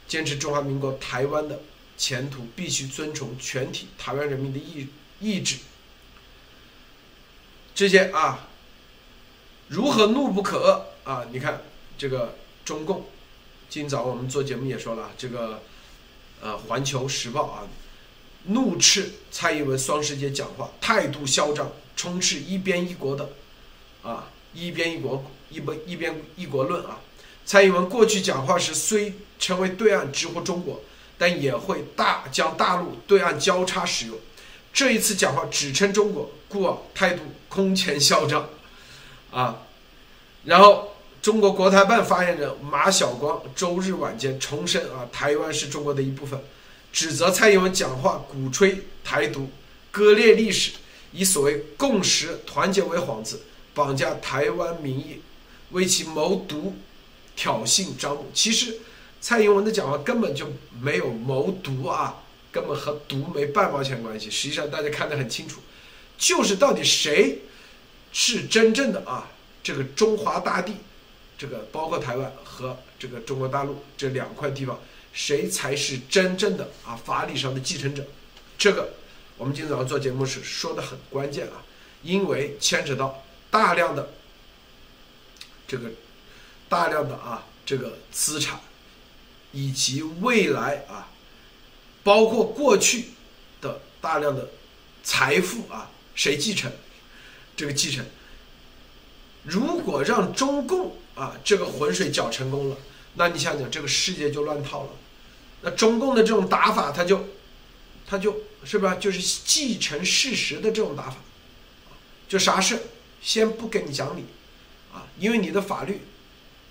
[0.07, 1.61] 坚持中华民国台湾的
[1.97, 4.87] 前途必须遵从全体台湾人民的意
[5.19, 5.57] 意志。
[7.73, 8.47] 这些啊，
[9.67, 11.25] 如何怒不可遏啊？
[11.31, 11.61] 你看
[11.97, 13.05] 这个中共，
[13.69, 15.63] 今早我们做节目也说了，这个
[16.41, 17.67] 呃《环球时报》啊。
[18.45, 23.29] 怒斥蔡英文双十节讲话态度嚣张，充斥一边一国的，
[24.03, 26.99] 啊，一边一国一边一边一国论啊。
[27.45, 29.13] 蔡英文过去讲话时虽
[29.43, 30.81] 成为对岸直呼中国，
[31.17, 34.17] 但也会大将大陆对岸交叉使用。
[34.71, 38.47] 这一次讲话只称中国，故啊态度空前嚣张，
[39.31, 39.63] 啊，
[40.45, 40.89] 然后。
[41.23, 46.37] 中国国台办发言人马晓光周日晚间重申啊，台湾是中国的一部分，
[46.91, 49.49] 指责蔡英文讲话鼓吹台独、
[49.89, 50.71] 割裂历史，
[51.13, 53.41] 以所谓共识、团结为幌子，
[53.73, 55.21] 绑架台湾民意，
[55.71, 56.75] 为其谋独、
[57.37, 58.29] 挑衅张武。
[58.33, 58.79] 其实，
[59.23, 64.29] 蔡英文的讲话根本就没有谋独啊，根本和独没半毛钱关系。
[64.29, 65.61] 实际上，大家看得很清楚，
[66.17, 67.39] 就是到底谁
[68.11, 69.31] 是真正的啊，
[69.63, 70.73] 这个中华大地。
[71.37, 74.77] 这个包括台湾和这个中国大陆这两块地方，
[75.13, 78.05] 谁才是真正的啊法理上的继承者？
[78.57, 78.89] 这个
[79.37, 81.63] 我们今天早上做节目时说的很关键啊，
[82.01, 84.09] 因为牵扯到大量的
[85.65, 85.89] 这个
[86.67, 88.59] 大量的啊这个资产，
[89.53, 91.07] 以及未来啊，
[92.03, 93.05] 包括过去
[93.61, 94.49] 的大量的
[95.01, 96.69] 财富啊，谁继承？
[97.55, 98.05] 这个继承，
[99.43, 100.97] 如果让中共。
[101.15, 102.77] 啊，这个浑水搅成功了，
[103.13, 104.89] 那你想想，这个世界就乱套了。
[105.61, 107.27] 那中共的这种打法，他就，
[108.07, 111.17] 他就是吧，就是继承事实的这种打法，
[112.27, 112.81] 就啥事
[113.21, 114.25] 先不跟你讲理，
[114.91, 116.01] 啊，因为你的法律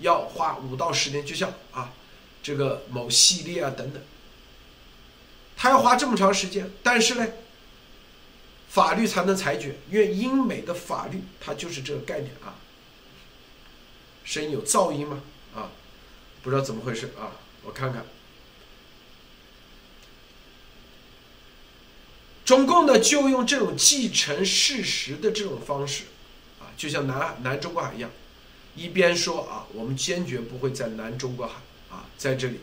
[0.00, 1.92] 要花五到十年，就像啊，
[2.42, 4.02] 这个某系列啊等等，
[5.56, 7.28] 他要花这么长时间，但是呢，
[8.68, 12.56] 法律才能裁决，因为英美的法律它就是这个概念啊。
[14.24, 15.22] 声音有噪音吗？
[15.54, 15.70] 啊，
[16.42, 18.04] 不知道怎么回事啊，我看看。
[22.44, 26.04] 中共呢，就用这种继承事实的这种方式，
[26.58, 28.10] 啊，就像南南中国海一样，
[28.74, 31.60] 一边说啊，我们坚决不会在南中国海
[32.16, 32.60] 在这里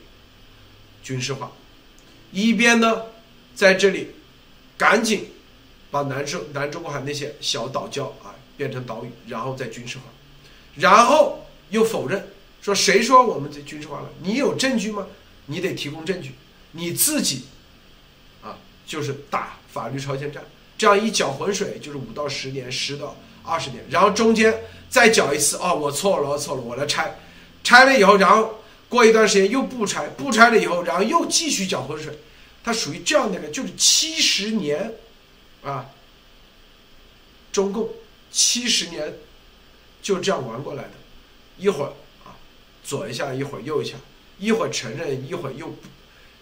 [1.03, 1.51] 军事化，
[2.31, 3.03] 一边呢，
[3.55, 4.11] 在这里
[4.77, 5.31] 赶紧
[5.91, 10.03] 把南中南中国海那些小岛礁啊变成岛屿，然后再军事化，
[10.75, 11.45] 然后。
[11.71, 12.29] 又否认
[12.63, 14.09] 说谁说我们这军事化了？
[14.23, 15.05] 你有证据吗？
[15.45, 16.31] 你得提供证据。
[16.71, 17.43] 你自己
[18.41, 18.57] 啊，
[18.87, 20.43] 就是打法律超限战，
[20.79, 27.19] 这样一搅浑水就是五到十年，十到二十年，然后中间再搅一次，哦，我错了，我错了，我来拆，
[27.63, 28.55] 拆了以后，然后
[28.89, 32.17] 过一段时间又不拆，不拆了以后，然后又继续搅浑水，
[32.63, 34.95] 它属于这样的一个，就是七十年
[35.63, 35.91] 啊，
[37.51, 37.89] 中共
[38.31, 39.13] 七十年
[40.01, 40.91] 就这样玩过来的。
[41.57, 41.93] 一会儿
[42.25, 42.35] 啊，
[42.83, 43.95] 左一下，一会儿右一下，
[44.39, 45.87] 一会儿承认，一会儿又不，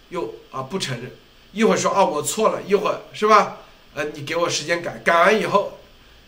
[0.10, 1.12] 又啊不承认，
[1.52, 3.58] 一会儿说啊我错了，一会儿是吧？
[3.94, 5.80] 呃，你给我时间改，改完以后，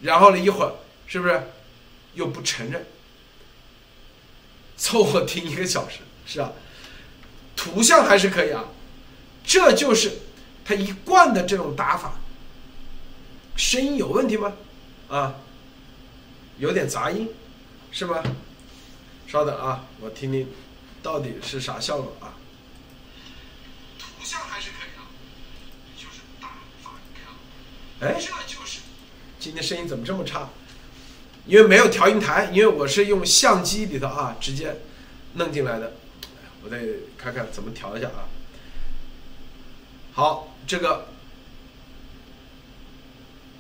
[0.01, 0.73] 然后呢一会儿
[1.08, 1.51] 是不是
[2.15, 2.86] 又不承认？
[4.75, 5.99] 凑合听一个小时
[6.31, 6.51] 是啊？
[7.55, 8.65] 图像还是可以啊，
[9.43, 10.11] 这就是
[10.63, 12.13] 他一贯的这种打法。
[13.57, 14.53] 声音有问题吗？
[15.07, 15.33] 啊，
[16.59, 17.27] 有点杂音，
[17.91, 18.21] 是吗？
[19.27, 20.47] 稍等啊，我听听，
[21.01, 22.37] 到底是啥效果啊？
[23.97, 25.09] 图像还是可以啊，
[25.97, 26.47] 就是打
[26.83, 26.91] 法
[28.01, 28.81] 哎，这就是
[29.39, 30.47] 今天声音怎么这么差？
[31.47, 34.77] 因为没有调音台，因为我是用相机里头啊直接
[35.33, 35.93] 弄进来的，
[36.63, 36.82] 我再
[37.17, 38.28] 看看怎么调一下啊。
[40.12, 41.08] 好，这个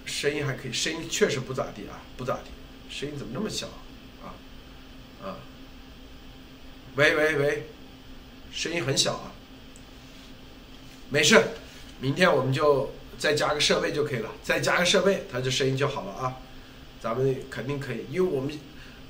[0.05, 2.49] 声音还可以，声音确实不咋地啊，不咋地，
[2.89, 3.67] 声音怎么那么小
[4.21, 4.35] 啊？
[5.23, 5.37] 啊？
[6.95, 7.67] 喂喂喂，
[8.51, 9.31] 声音很小啊，
[11.09, 11.41] 没事，
[12.01, 16.37] 明天我们就再加个设备就可以了，再加个设备，它就声音就好了啊，
[16.99, 18.59] 咱们肯定可以，因为我们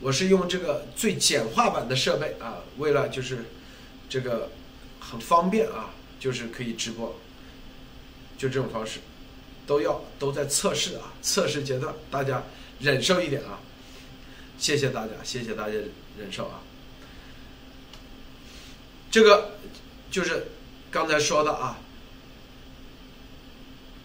[0.02, 3.46] 我是用这个最简化版的设备啊，为了就是
[4.10, 4.50] 这个
[5.00, 7.16] 很方便啊，就是可以直播，
[8.38, 9.00] 就这种方式，
[9.68, 12.44] 都要都在测试啊，测试阶段，大家
[12.80, 13.60] 忍受一点啊，
[14.58, 15.74] 谢谢大家，谢谢大家
[16.18, 16.60] 忍受啊。
[19.12, 19.58] 这个
[20.12, 20.48] 就是
[20.92, 21.80] 刚才说的啊，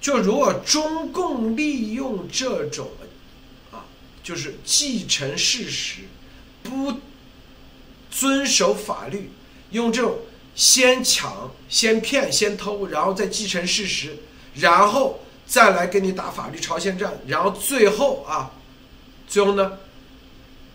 [0.00, 2.90] 就如果中共利用这种
[3.72, 3.84] 啊，
[4.22, 6.02] 就是继承事实，
[6.62, 7.00] 不
[8.10, 9.30] 遵守法律，
[9.70, 10.18] 用这种
[10.55, 14.16] 先抢、先骗、先偷，然后再继承事实，
[14.55, 18.50] 然后再来跟你打法律朝鲜战，然后最后啊，
[19.27, 19.79] 最后呢，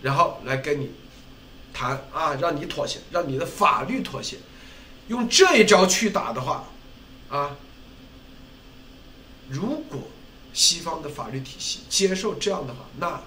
[0.02, 0.92] 然后来跟你。
[1.72, 4.38] 谈啊，让你妥协，让你的法律妥协，
[5.08, 6.66] 用这一招去打的话，
[7.30, 7.56] 啊，
[9.48, 10.02] 如果
[10.52, 13.22] 西方的法律体系接受这样的话，那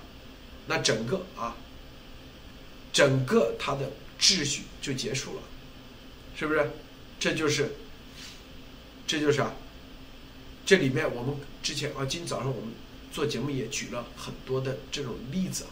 [0.66, 1.56] 那整个啊，
[2.92, 5.42] 整个它的秩序就结束了，
[6.42, 6.70] 是不是？
[7.20, 7.70] 这就是，
[9.06, 9.54] 这就是啊，
[10.66, 12.72] 这里面我们之前啊，今早上我们
[13.12, 15.70] 做节目也举了很多的这种例子啊。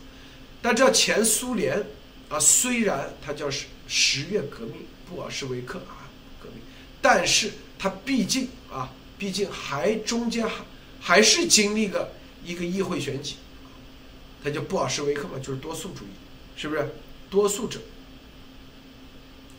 [0.63, 1.85] 大家知道前苏联
[2.29, 6.07] 啊，虽然它叫十十月革命、布尔什维克啊
[6.41, 6.63] 革命，
[7.03, 10.65] 但是它毕竟啊，毕竟还中间还
[11.01, 12.13] 还是经历了
[12.45, 13.35] 一个议会选举，
[14.45, 16.11] 它叫布尔什维克嘛，就是多数主义，
[16.55, 16.89] 是不是？
[17.29, 17.81] 多数者，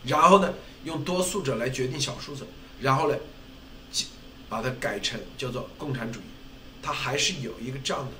[0.03, 2.45] 然后呢，用多数者来决定少数者，
[2.79, 3.17] 然后呢，
[4.49, 6.23] 把它改成叫做共产主义，
[6.81, 8.11] 它还是有一个这样的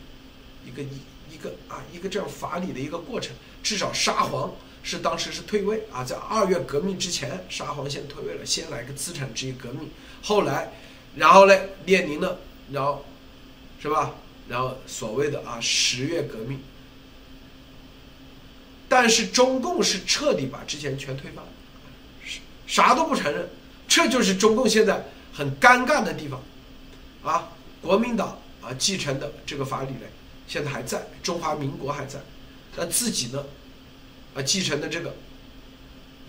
[0.65, 0.99] 一个一
[1.33, 3.35] 一个啊一个这样法理的一个过程。
[3.63, 9.89] 至少沙皇是当时是退位啊，在二月革命之前，沙皇先退位了，先来个资产阶级革命，
[10.23, 10.73] 后来，
[11.15, 12.37] 然后呢，列宁呢，
[12.71, 13.05] 然后
[13.81, 14.15] 是吧？
[14.49, 16.59] 然后所谓的啊十月革命，
[18.89, 21.45] 但是中共是彻底把之前全推翻，
[22.71, 23.49] 啥都不承认，
[23.85, 25.03] 这就是中共现在
[25.33, 26.41] 很尴尬的地方，
[27.21, 27.49] 啊，
[27.81, 30.07] 国民党啊继承的这个法理呢，
[30.47, 32.21] 现在还在，中华民国还在，
[32.77, 33.43] 那自己呢，
[34.33, 35.13] 啊继承的这个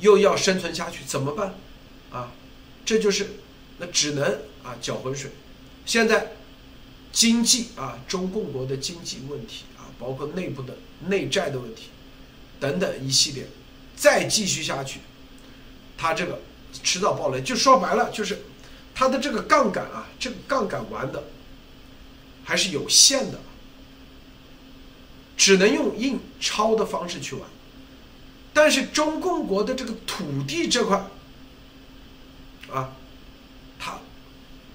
[0.00, 1.54] 又要生存下去，怎么办？
[2.10, 2.32] 啊，
[2.84, 3.34] 这就是
[3.78, 4.24] 那只能
[4.64, 5.30] 啊搅浑水。
[5.86, 6.32] 现在
[7.12, 10.76] 经济啊，中共国的经济问题啊，包括内部的
[11.06, 11.90] 内债的问题
[12.58, 13.46] 等等一系列，
[13.94, 14.98] 再继续下去，
[16.02, 16.40] 它这个
[16.82, 17.40] 迟早爆雷。
[17.40, 18.36] 就说白了，就是
[18.92, 21.22] 它的这个杠杆啊，这个杠杆玩的
[22.42, 23.38] 还是有限的，
[25.36, 27.48] 只能用印钞的方式去玩。
[28.52, 31.06] 但是中共国的这个土地这块，
[32.72, 32.96] 啊，
[33.78, 34.00] 它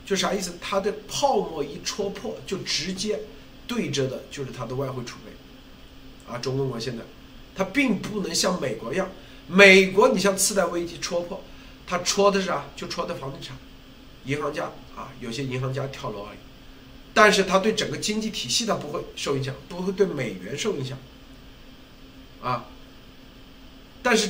[0.05, 0.53] 就啥意思？
[0.61, 3.19] 它的泡沫一戳破，就直接
[3.67, 6.31] 对着的就是它的外汇储备。
[6.31, 7.03] 啊，中共国现在，
[7.53, 9.09] 它并不能像美国一样，
[9.47, 11.41] 美国你像次贷危机戳破，
[11.85, 12.65] 它戳的是啥？
[12.75, 13.57] 就戳的房地产、
[14.25, 16.37] 银行家啊，有些银行家跳楼而已。
[17.13, 20.97] 但是它对整个经济体系它不会受影响，不会对美元受影响。
[22.41, 22.65] 啊，
[24.03, 24.29] 但是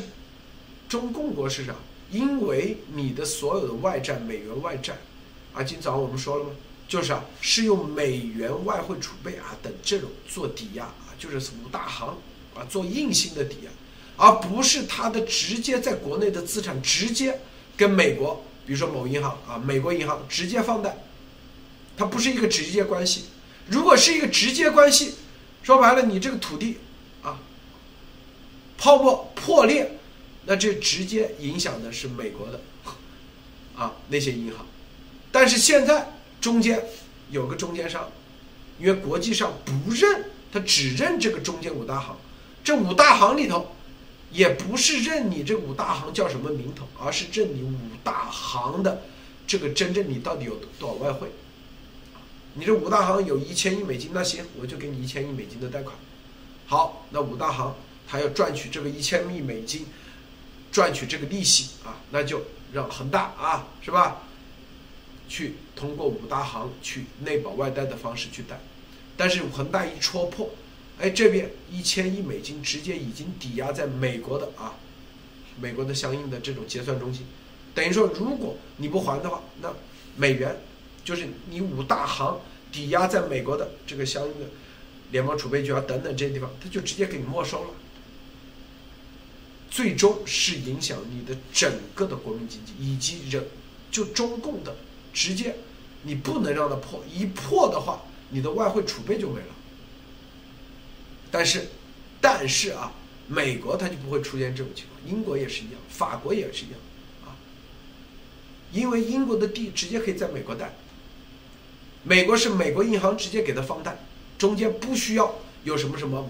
[0.88, 1.76] 中共国是啥？
[2.10, 4.98] 因为你的所有的外债，美元外债，
[5.54, 6.52] 啊，今早上我们说了吗？
[6.88, 12.18] 就是啊，是用美元外汇储备啊等这种做抵押啊，就是五大行
[12.56, 13.72] 啊做硬性的抵押，
[14.18, 17.40] 而不是它的直接在国内的资产直接
[17.78, 20.98] 跟美国，比如说某银行啊，美国银行直接放贷，
[21.96, 23.26] 它不是一个直接关系。
[23.68, 25.16] 如果是一个直接关系，
[25.64, 26.78] 说白了，你这个土地
[27.24, 27.40] 啊
[28.78, 29.94] 泡沫破裂。
[30.50, 32.62] 那这直接影响的是美国的，
[33.76, 34.66] 啊那些银行，
[35.30, 36.82] 但是现在中间
[37.30, 38.10] 有个中间商，
[38.80, 42.18] 因为国际上不认，他只认这个中间五大行，
[42.64, 43.76] 这五大行里头，
[44.32, 49.04] 也不是认你这五大行叫什么名头，而是认你五大行的
[49.46, 51.32] 这个真正你到底有多少外汇，
[52.54, 55.96] 你这五大行有一千亿美金，那行我就给你一千亿美金的贷款，
[56.66, 57.76] 好，那五大行
[58.08, 59.86] 他要赚取这个一千亿美金。
[60.70, 62.42] 赚取这个利息啊，那就
[62.74, 64.18] 让恒大啊，是吧？
[65.28, 68.60] 去通过五大行去内保外贷的方式去贷，
[69.16, 70.52] 但是恒大一戳破，
[71.00, 74.74] 哎，这边一千亿美金直接已经抵押在美国的啊，
[75.62, 77.24] 美国的相应的这种结算中心，
[77.76, 79.72] 等于说如果你不还的话，那
[80.16, 80.60] 美元
[81.04, 82.40] 就是你五大行
[82.72, 84.48] 抵押在美国的这个相应的
[85.12, 87.70] 联邦储备局啊等等这些地方，它就直接给你没收了。
[89.70, 93.46] 最终是影响你的整个的国民经济，以及人，
[93.92, 94.76] 就中共的
[95.14, 95.54] 直接，
[96.02, 99.48] 你不能让它破，一破的话，你的外汇储备就没了。
[101.38, 101.68] 但是，
[102.20, 102.92] 但是啊，
[103.28, 106.80] 美国它就不会出现这种情况，英国也是一样，法国也是一样，
[107.28, 107.38] 啊，
[108.72, 110.74] 因为英国的地直接可以在美国贷，
[112.02, 114.00] 美国是美国银行直接给他放贷，
[114.40, 116.28] 中间不需要有什么什么。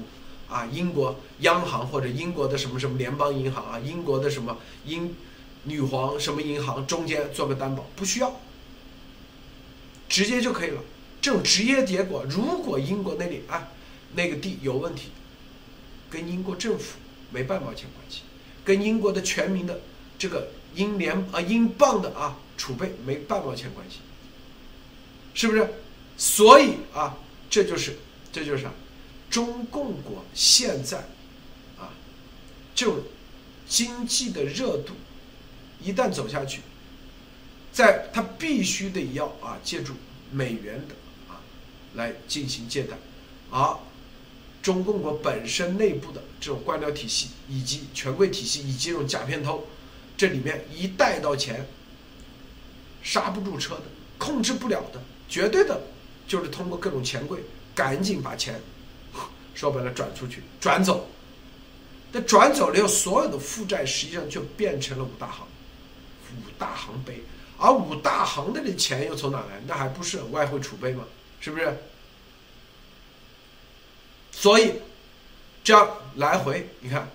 [0.49, 5.15] 啊，英国央行或者英国的什么什么联邦银行啊，英国的什么英
[5.63, 8.41] 女皇什么银行中间做个担保，不需要，
[10.09, 10.81] 直接就可以了。
[11.21, 13.69] 这种直接结果，如果英国那里啊
[14.13, 15.09] 那个地有问题，
[16.09, 16.97] 跟英国政府
[17.31, 18.21] 没半毛钱关系，
[18.63, 19.79] 跟英国的全民的
[20.17, 23.97] 这个英联啊英镑的啊储备没半毛钱关系，
[25.33, 25.69] 是不是？
[26.17, 27.15] 所以啊，
[27.49, 27.97] 这就是
[28.31, 28.71] 这就是啥？
[29.29, 30.97] 中共国现在，
[31.77, 31.93] 啊，
[32.73, 32.97] 这种
[33.67, 34.93] 经济的热度
[35.81, 36.61] 一旦走下去，
[37.71, 39.93] 在它必须得要啊，借助
[40.31, 40.95] 美元的
[41.27, 41.39] 啊
[41.93, 42.97] 来进行借贷，
[43.51, 43.77] 而
[44.67, 49.65] 中共国本身内部的这种官僚体系以及权贵体系以及这种假片偷，
[50.17, 51.65] 这里面一贷到钱，
[53.01, 53.83] 刹不住车的，
[54.17, 55.81] 控制不了的，绝对的，
[56.27, 57.39] 就是通过各种钱柜
[57.73, 58.59] 赶紧把钱，
[59.55, 61.07] 说白了转出去转走，
[62.11, 65.47] 那转走了以后，所有的负债实际上就变成了五大行，
[66.35, 67.23] 五大行背，
[67.57, 69.61] 而五大行的这钱又从哪来？
[69.65, 71.05] 那还不是外汇储备吗？
[71.39, 71.73] 是不是？
[74.39, 74.73] 所以，
[75.63, 77.09] 这样来回，你看，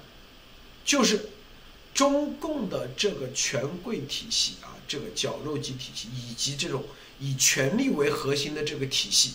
[0.85, 1.29] 就是
[1.95, 6.85] 中共的这个权贵体系啊，这个绞肉机体系，以及这种
[7.21, 9.35] 以权力为核心的这个体系，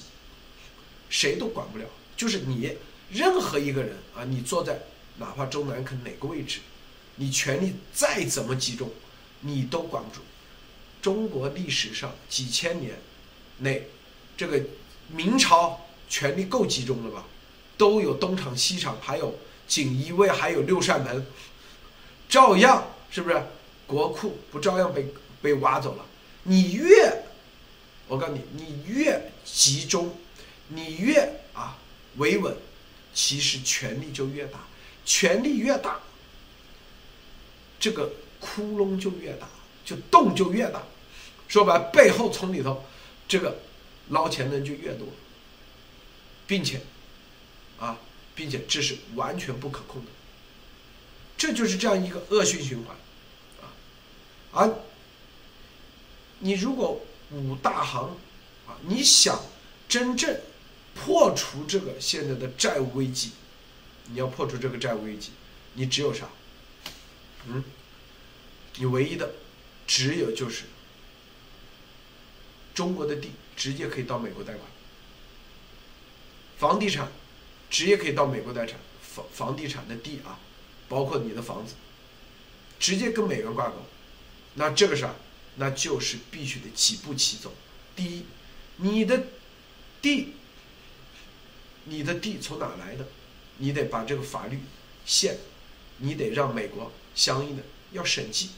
[1.09, 1.85] 谁都管不了。
[2.17, 2.75] 就是你
[3.09, 4.81] 任何一个人啊，你坐在
[5.17, 6.59] 哪怕中南肯哪个位置，
[7.15, 8.91] 你权力再怎么集中，
[9.39, 10.19] 你都管不住。
[11.01, 12.99] 中国历史上几千年
[13.59, 13.88] 内，
[14.35, 14.61] 这个
[15.07, 17.25] 明朝权力够集中了吧？
[17.78, 19.36] 都有东厂西厂，还有
[19.67, 21.25] 锦衣卫，还有六扇门，
[22.28, 23.41] 照样是不是？
[23.86, 25.07] 国库不照样被
[25.41, 26.05] 被挖走了？
[26.43, 27.23] 你越，
[28.07, 30.13] 我告诉你，你越集中，
[30.67, 31.21] 你越
[31.53, 31.78] 啊
[32.17, 32.53] 维稳，
[33.13, 34.59] 其实权力就越大，
[35.05, 35.99] 权力越大，
[37.80, 39.47] 这个窟窿就越大，
[39.86, 40.84] 就洞就越大。
[41.47, 42.84] 说白了，背后从里头
[43.28, 43.59] 这个
[44.09, 45.07] 捞钱的人就越多，
[46.45, 46.82] 并且。
[47.80, 47.99] 啊，
[48.34, 50.11] 并且这是完全不可控的，
[51.38, 52.95] 这就是这样一个恶性循环，
[53.61, 53.69] 啊，
[54.51, 54.73] 而
[56.39, 56.99] 你如果
[57.32, 58.17] 五大行，
[58.65, 59.43] 啊，你想
[59.88, 60.39] 真正
[60.95, 63.34] 破除这个现在的债务危机，
[64.05, 65.30] 你要破除这个债务危机，
[65.73, 66.28] 你只有啥？
[67.45, 67.63] 嗯，
[68.78, 69.34] 你唯一的
[69.86, 70.63] 只有就是
[72.73, 74.65] 中国的地直接可以到美国贷款，
[76.57, 77.11] 房地产。
[77.70, 80.39] 直接可以到美国贷产房房地产的地啊，
[80.88, 81.74] 包括你的房子，
[82.80, 83.76] 直接跟美元挂钩，
[84.55, 85.13] 那这个啥？
[85.55, 87.53] 那就是必须得几步起走。
[87.95, 88.26] 第一，
[88.78, 89.24] 你的
[90.01, 90.34] 地，
[91.86, 93.07] 你的地从哪来的？
[93.57, 94.59] 你得把这个法律
[95.05, 95.38] 线，
[95.97, 98.51] 你得让美国相应的要审计。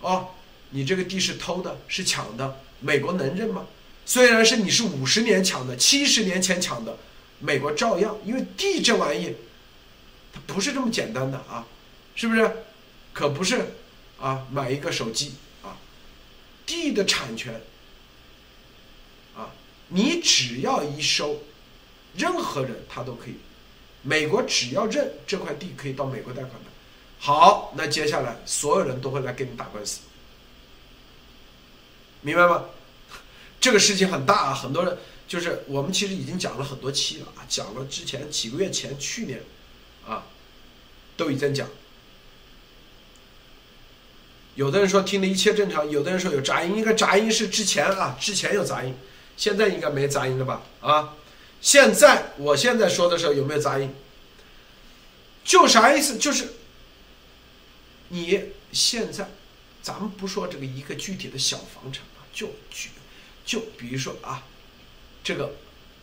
[0.00, 0.30] 哦，
[0.70, 3.66] 你这个地是偷的，是抢的，美国能认吗？
[4.04, 6.98] 虽然是你是五十年抢的，七十年前抢的。
[7.40, 9.34] 美国照样，因为地这玩意，
[10.32, 11.66] 它不是这么简单的啊，
[12.14, 12.50] 是不是？
[13.12, 13.74] 可不是
[14.20, 15.76] 啊，买一个手机啊，
[16.66, 17.60] 地的产权
[19.34, 19.50] 啊，
[19.88, 21.42] 你只要一收，
[22.14, 23.34] 任何人他都可以，
[24.02, 26.70] 美国只要认这块地可以到美国贷款的，
[27.18, 30.00] 好，那接下来所有人都会来跟你打官司，
[32.20, 32.66] 明白吗？
[33.58, 34.96] 这个事情很大啊，很多人。
[35.30, 39.40] 就是我们其实已经讲了很多期了啊，讲了之前几个月前去年，
[40.04, 40.26] 啊，
[41.16, 41.68] 都已经讲。
[44.56, 48.92] 有的人说听的一切正常，有的人说有杂音，应该杂音是之前啊，之前有杂音，
[49.36, 50.62] 现在应该没杂音了吧？
[50.80, 51.14] 啊，
[51.60, 53.94] 现在我现在说的时候有没有杂音？
[55.44, 56.18] 就啥意思？
[56.18, 56.54] 就是
[58.08, 59.30] 你现在，
[59.80, 62.88] 咱们不说这个一个具体的小房产啊，就举，
[63.44, 64.42] 就比如说啊。
[65.22, 65.52] 这个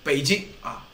[0.03, 0.88] 北京啊，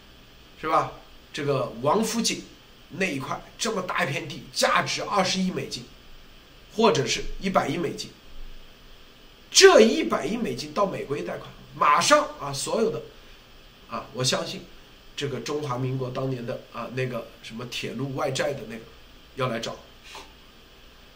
[0.61, 0.91] 是吧？
[1.31, 2.43] 这个王府井
[2.89, 5.83] 那一块这么大一片地，价值二十亿美金，
[6.75, 8.09] 或者是一百亿美金。
[9.49, 13.01] 这一百亿美金到美国一贷款，马上啊，所有的
[13.89, 14.61] 啊，我相信
[15.15, 18.81] 这个中华民国当年的啊那个什么铁路外债的那个
[19.35, 19.75] 要来找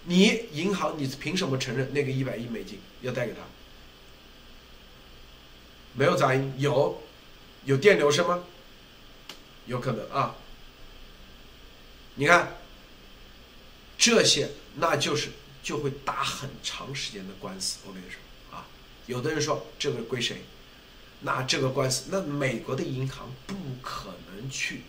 [0.06, 3.40] 你银行，你凭什么承认那个一百亿美金要贷给他？
[5.98, 7.02] 没有杂音，有，
[7.66, 8.44] 有电流声吗？
[9.66, 10.36] 有可能啊。
[12.14, 12.56] 你看，
[13.98, 15.30] 这些那就是
[15.64, 17.80] 就会打很长时间的官司。
[17.88, 18.20] 我跟你说
[18.56, 18.68] 啊，
[19.08, 20.44] 有的人说这个归谁？
[21.22, 24.84] 那这个官司，那美国的银行不可能去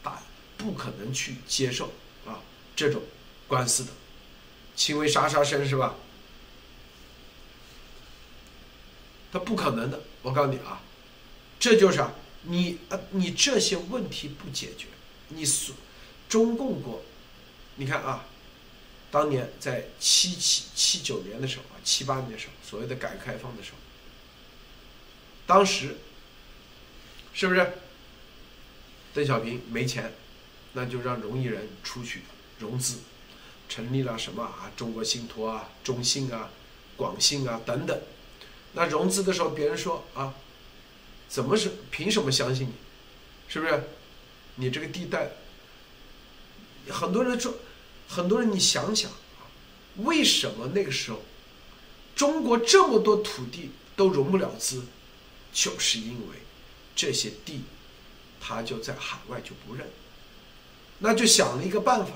[0.00, 0.22] 打，
[0.56, 1.92] 不可能去接受
[2.24, 2.38] 啊
[2.76, 3.02] 这种
[3.48, 3.90] 官司的，
[4.76, 5.96] 轻微沙沙声是吧？
[9.34, 10.80] 他不可能的，我告诉你啊，
[11.58, 14.86] 这就是啊，你啊，你这些问题不解决，
[15.30, 15.74] 你所
[16.28, 17.02] 中共国，
[17.74, 18.26] 你看啊，
[19.10, 23.78] 当年在七七七九年的时候啊，七八年的时候，所谓的改革开放的时候，
[25.48, 25.96] 当时
[27.32, 27.72] 是不是
[29.12, 30.12] 邓小平没钱，
[30.74, 32.22] 那就让荣毅人出去
[32.60, 33.00] 融资，
[33.68, 36.50] 成立了什么啊，中国信托啊、中信啊、
[36.96, 38.00] 广信啊等等。
[38.74, 40.34] 那融资的时候，别人说啊，
[41.28, 42.72] 怎么是凭什么相信你？
[43.48, 43.84] 是不是？
[44.56, 45.32] 你这个地带，
[46.90, 47.54] 很多人说，
[48.08, 49.10] 很多人你想想，
[49.96, 51.22] 为什么那个时候
[52.14, 54.84] 中国这么多土地都融不了资，
[55.52, 56.38] 就是因为
[56.94, 57.62] 这些地，
[58.40, 59.88] 他就在海外就不认，
[60.98, 62.12] 那就想了一个办法，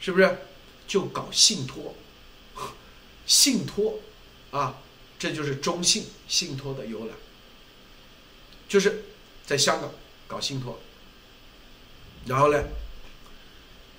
[0.00, 0.38] 是不是？
[0.86, 1.94] 就搞信托，
[3.24, 4.00] 信托
[4.50, 4.81] 啊，
[5.22, 7.14] 这就是中信信托的由来，
[8.68, 9.04] 就是
[9.46, 9.88] 在香港
[10.26, 10.80] 搞信托。
[12.26, 12.60] 然后呢，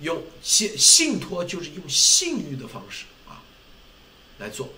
[0.01, 3.41] 用信信托就是用信誉的方式啊
[4.39, 4.73] 来做，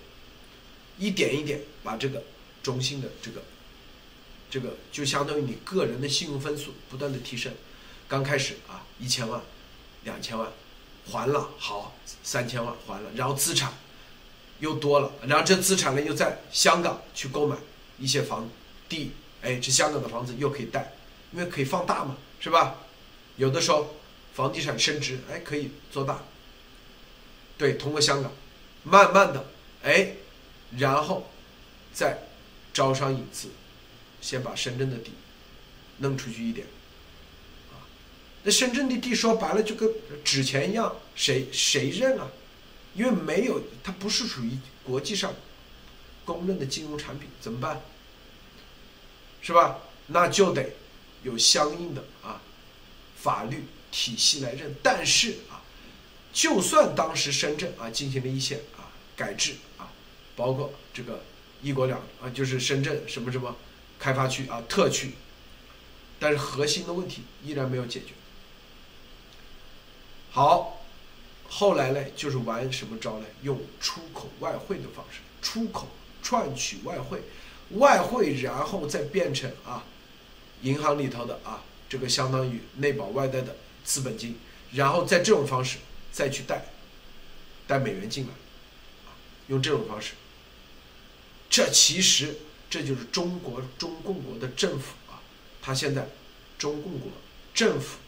[1.00, 2.22] 一点一点把这个
[2.62, 3.42] 中信的这个
[4.48, 7.52] 这个就相当于你个人的信用分数不断的提升。
[8.06, 9.42] 刚开始啊一千万、
[10.04, 10.52] 两千万
[11.10, 13.74] 还了好三千万还了，然后资产
[14.60, 17.56] 又多了，然后这资产呢又在香港去购买
[17.98, 18.48] 一些房
[18.88, 20.92] 地，哎，这香港的房子又可以贷，
[21.32, 22.76] 因为可以放大嘛，是吧？
[23.36, 23.94] 有的时候，
[24.34, 26.22] 房地产升值，哎，可以做大。
[27.58, 28.32] 对，通过香港，
[28.82, 29.46] 慢慢的，
[29.82, 30.12] 哎，
[30.78, 31.26] 然后，
[31.92, 32.18] 再
[32.72, 33.48] 招商引资，
[34.20, 35.12] 先把深圳的地
[35.98, 36.66] 弄出去一点，
[37.72, 37.80] 啊，
[38.42, 39.90] 那深圳的地说白了就跟
[40.24, 42.28] 纸钱一样，谁谁认啊？
[42.96, 45.34] 因为没有，它不是属于国际上
[46.24, 47.80] 公认的金融产品，怎么办？
[49.40, 49.78] 是吧？
[50.08, 50.70] 那就得
[51.22, 52.40] 有相应的啊。
[53.16, 55.62] 法律体系来认，但是啊，
[56.32, 58.86] 就算当时深圳啊进行了一些啊
[59.16, 59.90] 改制啊，
[60.36, 61.24] 包括这个
[61.60, 63.56] 一国两啊，就是深圳什么什么
[63.98, 65.14] 开发区啊特区，
[66.20, 68.12] 但是核心的问题依然没有解决。
[70.30, 70.75] 好，
[71.48, 73.26] 后来呢就是玩什么招呢？
[73.42, 75.88] 用出口外汇的方式，出口
[76.22, 77.22] 赚取外汇，
[77.70, 79.84] 外汇然后再变成啊
[80.62, 81.62] 银行里头的啊。
[81.88, 84.36] 这个相当于内保外贷的资本金，
[84.72, 85.78] 然后在这种方式
[86.10, 86.64] 再去贷，
[87.64, 88.30] 贷美元进来，
[89.06, 89.14] 啊，
[89.46, 90.14] 用这种方式，
[91.48, 92.38] 这其实
[92.68, 95.22] 这就是中国中共国的政府啊，
[95.62, 96.08] 他现在
[96.58, 97.12] 中共国
[97.54, 97.98] 政府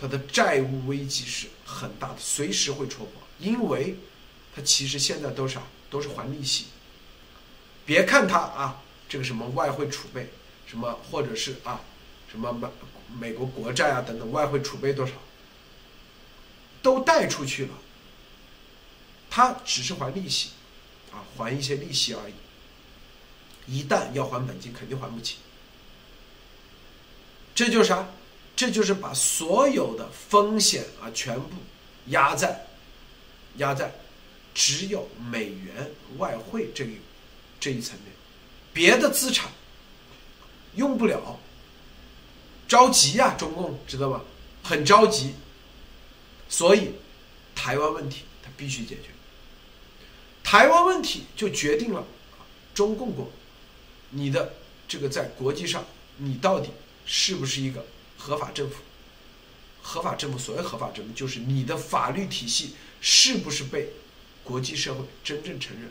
[0.00, 3.96] 他的债务危机是很大的，随时会戳破，因为
[4.56, 6.66] 他其实现在都是啥，都是还利息。
[7.84, 10.30] 别看他啊，这个什么外汇储备，
[10.66, 11.82] 什么或者是啊，
[12.30, 12.68] 什么美
[13.20, 15.12] 美国国债啊等等，外汇储备多少，
[16.80, 17.74] 都贷出去了。
[19.28, 20.50] 他只是还利息，
[21.12, 22.34] 啊，还一些利息而已。
[23.66, 25.36] 一旦要还本金，肯定还不起。
[27.54, 28.08] 这就是啥？
[28.60, 31.48] 这就是把所有的风险啊，全部
[32.08, 32.66] 压在
[33.56, 33.90] 压在
[34.52, 36.98] 只有美元外汇这一
[37.58, 38.12] 这一层面，
[38.74, 39.50] 别的资产
[40.74, 41.40] 用不了。
[42.68, 44.22] 着急呀，中共知道吧？
[44.62, 45.32] 很着急，
[46.50, 46.90] 所以
[47.54, 49.08] 台湾问题它必须解决。
[50.44, 52.04] 台湾问题就决定了
[52.74, 53.32] 中共国
[54.10, 54.52] 你的
[54.86, 55.82] 这个在国际上
[56.18, 56.68] 你到底
[57.06, 57.86] 是不是一个
[58.20, 58.76] 合法政府？
[59.82, 63.88] 合法政府，所谓合法政府，就是你的法律体系是不是被
[64.44, 65.90] 国际社会真正承认？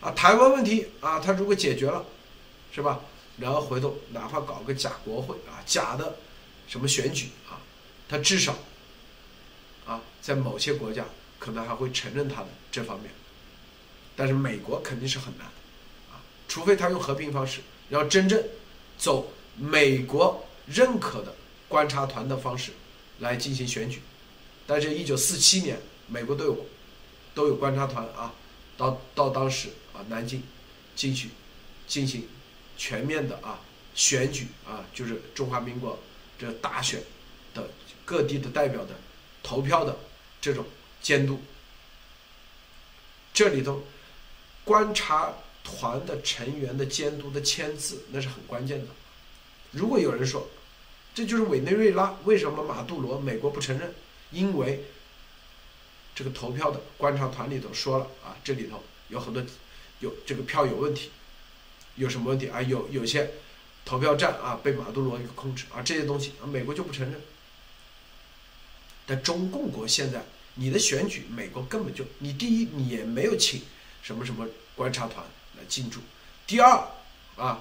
[0.00, 2.04] 啊，台湾问题啊，它如果解决了，
[2.72, 3.00] 是吧？
[3.38, 6.16] 然后回头哪怕搞个假国会啊，假的
[6.68, 7.58] 什么选举啊，
[8.08, 8.56] 他至少
[9.84, 11.04] 啊，在某些国家
[11.38, 13.10] 可能还会承认他的这方面，
[14.14, 15.46] 但是美国肯定是很难
[16.10, 18.42] 啊，除非他用和平方式，然后真正
[18.96, 21.34] 走美国认可的
[21.68, 22.72] 观察团的方式
[23.20, 24.00] 来进行选举，
[24.66, 26.66] 但是，一九四七年美国都有
[27.34, 28.34] 都有观察团啊，
[28.76, 30.42] 到到当时啊南京
[30.96, 31.30] 进去
[31.86, 32.26] 进行。
[32.80, 33.58] 全面的啊，
[33.92, 35.98] 选举啊，就是中华民国
[36.38, 37.02] 这大选
[37.52, 37.68] 的
[38.04, 38.94] 各地的代表的
[39.42, 39.98] 投票的
[40.40, 40.64] 这种
[41.02, 41.40] 监督，
[43.34, 43.82] 这里头
[44.62, 48.86] 观察团的成员的监督的签字那是很关键的。
[49.72, 50.48] 如果有人说
[51.18, 53.92] 这就是委内瑞拉，为什么马杜罗美国不承认？
[54.30, 54.84] 因为
[56.14, 59.42] 这个投票的观察团里头说了啊，这里头有很多
[59.98, 61.10] 有这个票有问题。
[61.96, 62.62] 有什么问题啊？
[62.62, 63.32] 有有些
[63.84, 67.20] 投票站啊被马杜罗给控制啊，这些东西啊美国就不承认。
[69.04, 73.62] 但中共国现在你的选举，美国根本就你第一你也没有请
[74.02, 74.46] 什么什么
[74.76, 75.98] 观察团来进驻，
[76.46, 76.86] 第二
[77.34, 77.60] 啊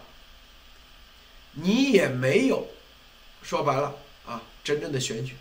[1.54, 2.68] 你也没有
[3.48, 3.96] 说白了
[4.26, 5.38] 啊真正的选举，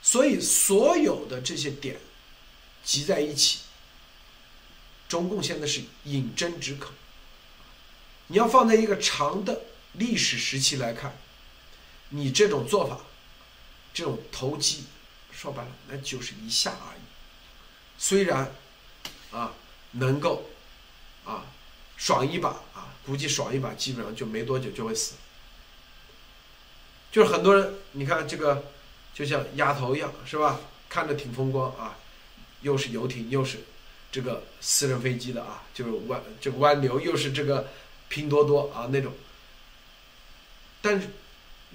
[0.00, 1.98] 所以所有的这些点
[2.84, 3.62] 集在一起，
[5.08, 6.92] 中共现在是饮鸩止渴。
[8.28, 9.62] 你要放在一个长的
[9.94, 11.18] 历史时期来看，
[12.10, 13.00] 你这种做法，
[13.92, 14.84] 这种投机，
[15.32, 17.00] 说白了那就是一下而已。
[17.98, 18.54] 虽然
[19.32, 19.52] 啊
[19.90, 20.48] 能够
[21.24, 21.44] 啊
[21.96, 25.14] 爽一把啊，估计爽一把基本上就没多久就会死。
[27.14, 28.64] 就是很多人，你看这个
[29.14, 30.58] 就像鸭头一样，是吧？
[30.88, 31.96] 看着挺风光啊，
[32.62, 33.60] 又是游艇，又是
[34.10, 37.68] 这个私人飞机的啊，就是湾这个湾流，又是这个
[38.08, 39.12] 拼多多啊那种。
[40.82, 41.08] 但是，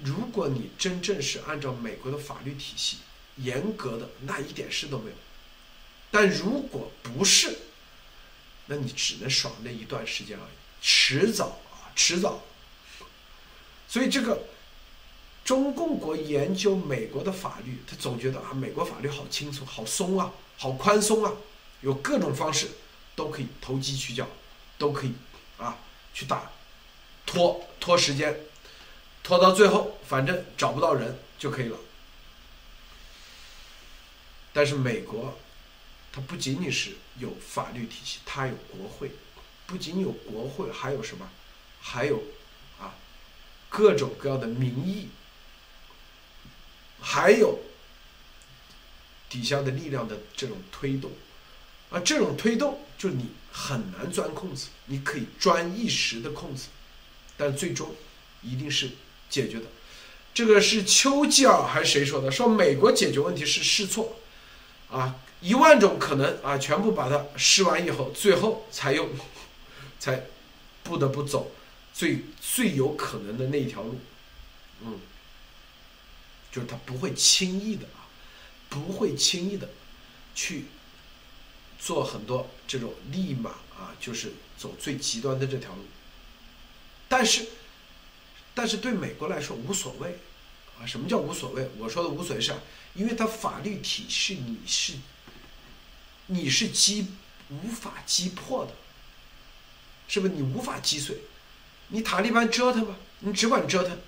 [0.04, 2.98] 如果你真正是按照美国的法律体系
[3.36, 5.16] 严格的，那一点事都没有。
[6.10, 7.56] 但如果不是，
[8.66, 12.42] 那你只能爽那一段时间而已，迟早啊，迟早。
[13.88, 14.38] 所以这个。
[15.50, 21.32] 中共国研究美国的法律，他总觉得啊，美国法律好轻松、好松啊、好宽松啊，
[21.80, 22.68] 有各种方式
[23.16, 24.24] 都可以投机取巧，
[24.78, 25.12] 都可以
[25.58, 25.76] 啊
[26.14, 26.52] 去打
[27.26, 28.38] 拖拖时间，
[29.24, 31.76] 拖到最后反正找不到人就可以了。
[34.52, 35.36] 但是美国，
[36.12, 39.10] 它不仅仅是有法律体系，它有国会，
[39.66, 41.28] 不仅有国会，还有什么？
[41.80, 42.22] 还有
[42.78, 42.94] 啊
[43.68, 45.08] 各种各样的民意。
[47.00, 47.58] 还有
[49.28, 51.10] 底下的力量的这种推动，
[51.90, 56.68] 啊，这种推动就你很难钻空子，你可以钻一时的空子，
[57.36, 57.94] 但最终
[58.42, 58.90] 一定是
[59.28, 59.66] 解决的。
[60.32, 62.30] 这个是丘吉尔还是谁说的？
[62.30, 64.16] 说美国解决问题是试错，
[64.90, 69.08] 啊，一万种可能啊，全部把它试完以后，最后才用，
[69.98, 70.26] 才
[70.82, 71.50] 不得不走
[71.92, 73.98] 最最有可能的那一条路，
[74.82, 74.98] 嗯。
[76.52, 78.10] 就是他不会轻易的啊，
[78.68, 79.68] 不会轻易的
[80.34, 80.64] 去
[81.78, 85.84] 做很多这种立马啊，就是走最极端的这条路。
[87.08, 87.46] 但是，
[88.54, 90.18] 但是对美国来说无所谓
[90.78, 90.86] 啊。
[90.86, 91.68] 什么叫无所谓？
[91.78, 92.58] 我说的无所谓是啊，
[92.94, 94.94] 因为它法律体系你是
[96.26, 97.08] 你是击
[97.48, 98.72] 无法击破的，
[100.08, 100.34] 是不是？
[100.34, 101.16] 你无法击碎，
[101.88, 103.98] 你塔利班折腾吧，你只管折腾。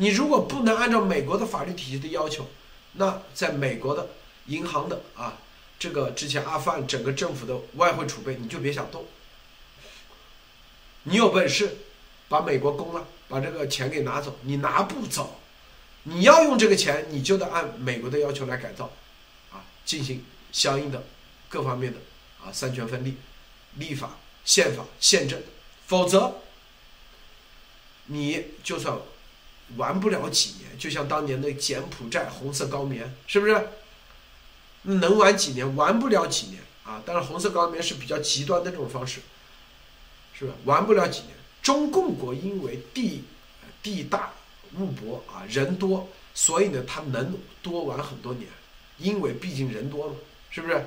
[0.00, 2.46] 你如果不能按照美国的法律体系的要求，
[2.92, 4.10] 那在美国的
[4.46, 5.38] 银行的啊，
[5.76, 9.04] 这个之前阿富汗整个政府的外汇储备，你就别想动。
[11.02, 11.78] 你有本事
[12.28, 15.40] 把美国攻了，把这个钱给拿走，你拿不走。
[16.04, 18.92] 你要用这个钱，你就得按美国的要求来改造，
[19.50, 21.02] 啊，进行相应的
[21.48, 21.98] 各方面的
[22.40, 23.16] 啊三权分立、
[23.74, 25.42] 立法、宪法、宪政，
[25.88, 26.36] 否则
[28.06, 28.96] 你就算。
[29.76, 33.68] 玩不了几年，就像当年的柬埔寨红色高棉，是不是？
[34.82, 35.76] 能玩几年？
[35.76, 37.02] 玩不了几年啊！
[37.04, 39.20] 但是红色高棉是比较极端的这种方式，
[40.32, 40.54] 是吧？
[40.64, 41.30] 玩不了几年。
[41.60, 43.24] 中共国因为地
[43.82, 44.32] 地大
[44.78, 48.48] 物博啊，人多，所以呢，它能多玩很多年，
[48.96, 50.14] 因为毕竟人多嘛，
[50.50, 50.82] 是不是？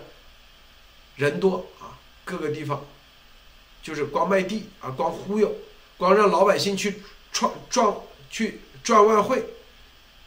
[1.17, 2.83] 人多啊，各个地方
[3.83, 5.53] 就是光卖地啊，光忽悠，
[5.97, 8.01] 光让老百姓去创撞
[8.31, 8.61] 去。
[8.83, 9.43] 赚外汇，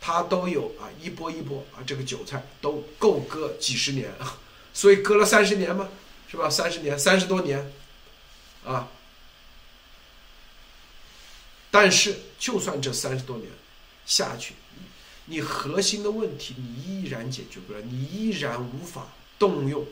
[0.00, 4.12] 他都有啊，一波一波啊，这个韭菜都够割几十年，
[4.72, 5.88] 所以割了三十年嘛，
[6.28, 6.48] 是吧？
[6.50, 7.72] 三十年，三十多年，
[8.64, 8.88] 啊。
[11.70, 13.50] 但是，就算这三十多年
[14.06, 14.54] 下去，
[15.26, 19.84] 你核心的问题你依然解决不了，你依然无法动用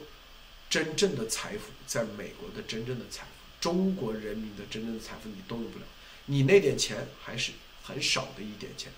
[0.70, 3.28] 真正的财富，在美国的真正的财富，
[3.60, 5.84] 中国人民的真正的财富，你动用不了，
[6.26, 7.50] 你那点钱还是。
[7.84, 8.92] 很少的一点钱，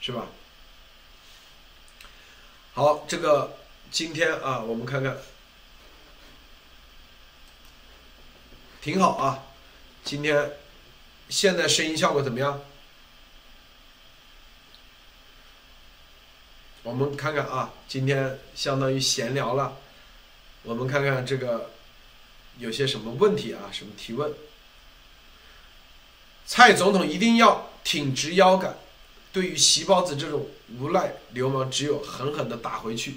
[0.00, 0.26] 是吧？
[2.74, 3.58] 好，这个
[3.90, 5.18] 今天啊，我们看看，
[8.80, 9.44] 挺好啊。
[10.04, 10.56] 今天
[11.28, 12.60] 现在声音效果怎么样？
[16.84, 19.76] 我们看看啊，今天相当于闲聊了，
[20.62, 21.72] 我们看看这个
[22.58, 23.68] 有些什么问题啊？
[23.72, 24.32] 什么提问？
[26.48, 28.78] 蔡总统一定要挺直腰杆，
[29.34, 33.16] 对于习包子这种无赖流氓，只有狠狠的打回去。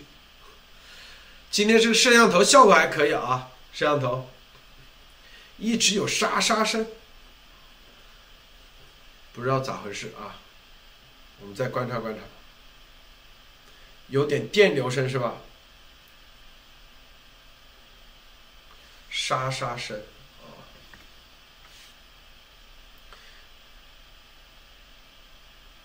[1.49, 4.29] 今天这个摄像头效果还可以啊，摄像头
[5.57, 6.85] 一直有沙沙声，
[9.31, 10.35] 不知道咋回事啊？
[11.39, 12.19] 我们再观察观察，
[14.07, 15.35] 有点电流声是吧？
[19.09, 20.03] 沙沙声。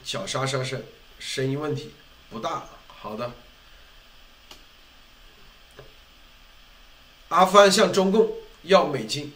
[0.07, 0.81] 小沙沙声，
[1.19, 1.93] 声音问题
[2.31, 2.69] 不大。
[2.87, 3.33] 好的，
[7.29, 8.33] 阿富汗向中共
[8.63, 9.35] 要美金。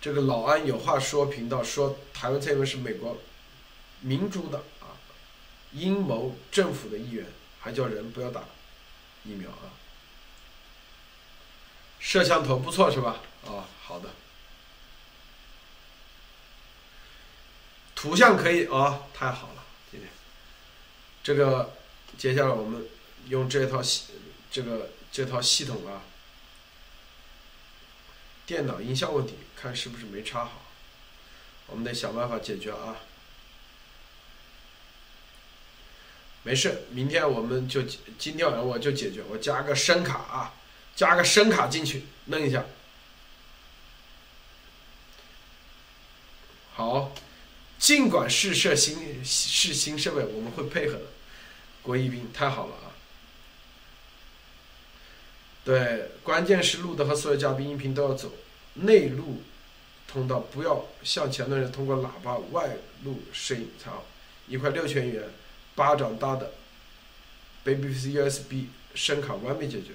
[0.00, 3.18] 这个老安有话说频道说，台湾蔡英文是美国
[3.98, 4.94] 民主党啊
[5.72, 7.26] 阴谋政府的一员，
[7.58, 8.44] 还叫人不要打
[9.24, 9.74] 疫苗啊。
[11.98, 13.16] 摄像头不错是吧？
[13.44, 14.08] 啊，好的。
[18.04, 20.10] 图像可以啊，太好了，今天
[21.22, 21.72] 这个
[22.18, 22.86] 接下来我们
[23.28, 24.08] 用这套系
[24.50, 26.02] 这个这套系统啊，
[28.44, 29.38] 电脑音效问题。
[29.56, 30.60] 看是不是没插好，
[31.68, 32.96] 我们得想办法解决啊。
[36.42, 37.82] 没事，明天我们就
[38.18, 40.52] 今天晚上我就解决，我加个声卡啊，
[40.94, 42.66] 加个声卡进去弄一下。
[46.74, 47.14] 好，
[47.84, 51.02] 尽管试设新试新设备，我们会配合的。
[51.82, 52.96] 郭一斌，太好了啊！
[55.66, 58.32] 对，关键是录的和所有嘉宾音频都要走
[58.72, 59.42] 内录。
[60.08, 62.70] 通道不要像前段时间通过喇叭外
[63.02, 64.06] 录声音才好，
[64.48, 65.22] 一块六千元，
[65.74, 66.52] 巴掌大的
[67.66, 69.88] ，BBC USB 声卡完美解决，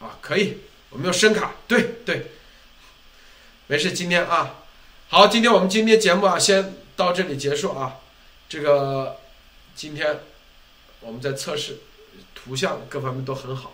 [0.00, 0.56] 啊，可以，
[0.88, 2.32] 我们用声卡，对对，
[3.68, 4.64] 没事，今天啊，
[5.06, 7.96] 好，今天我们今天节目啊，先到这里结束啊，
[8.46, 9.16] 这个
[9.74, 10.20] 今天
[11.00, 11.78] 我们在测试，
[12.34, 13.72] 图像各方面都很好，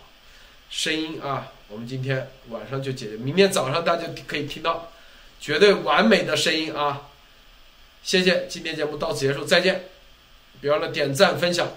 [0.69, 4.91] 声音啊，我们今天晚上就解决，明天早上大家可以听到。
[5.39, 7.09] 绝对完美的声音啊！
[8.01, 9.89] 谢谢，今天节目到此结束，再见！
[10.59, 11.67] 别忘了点赞分享。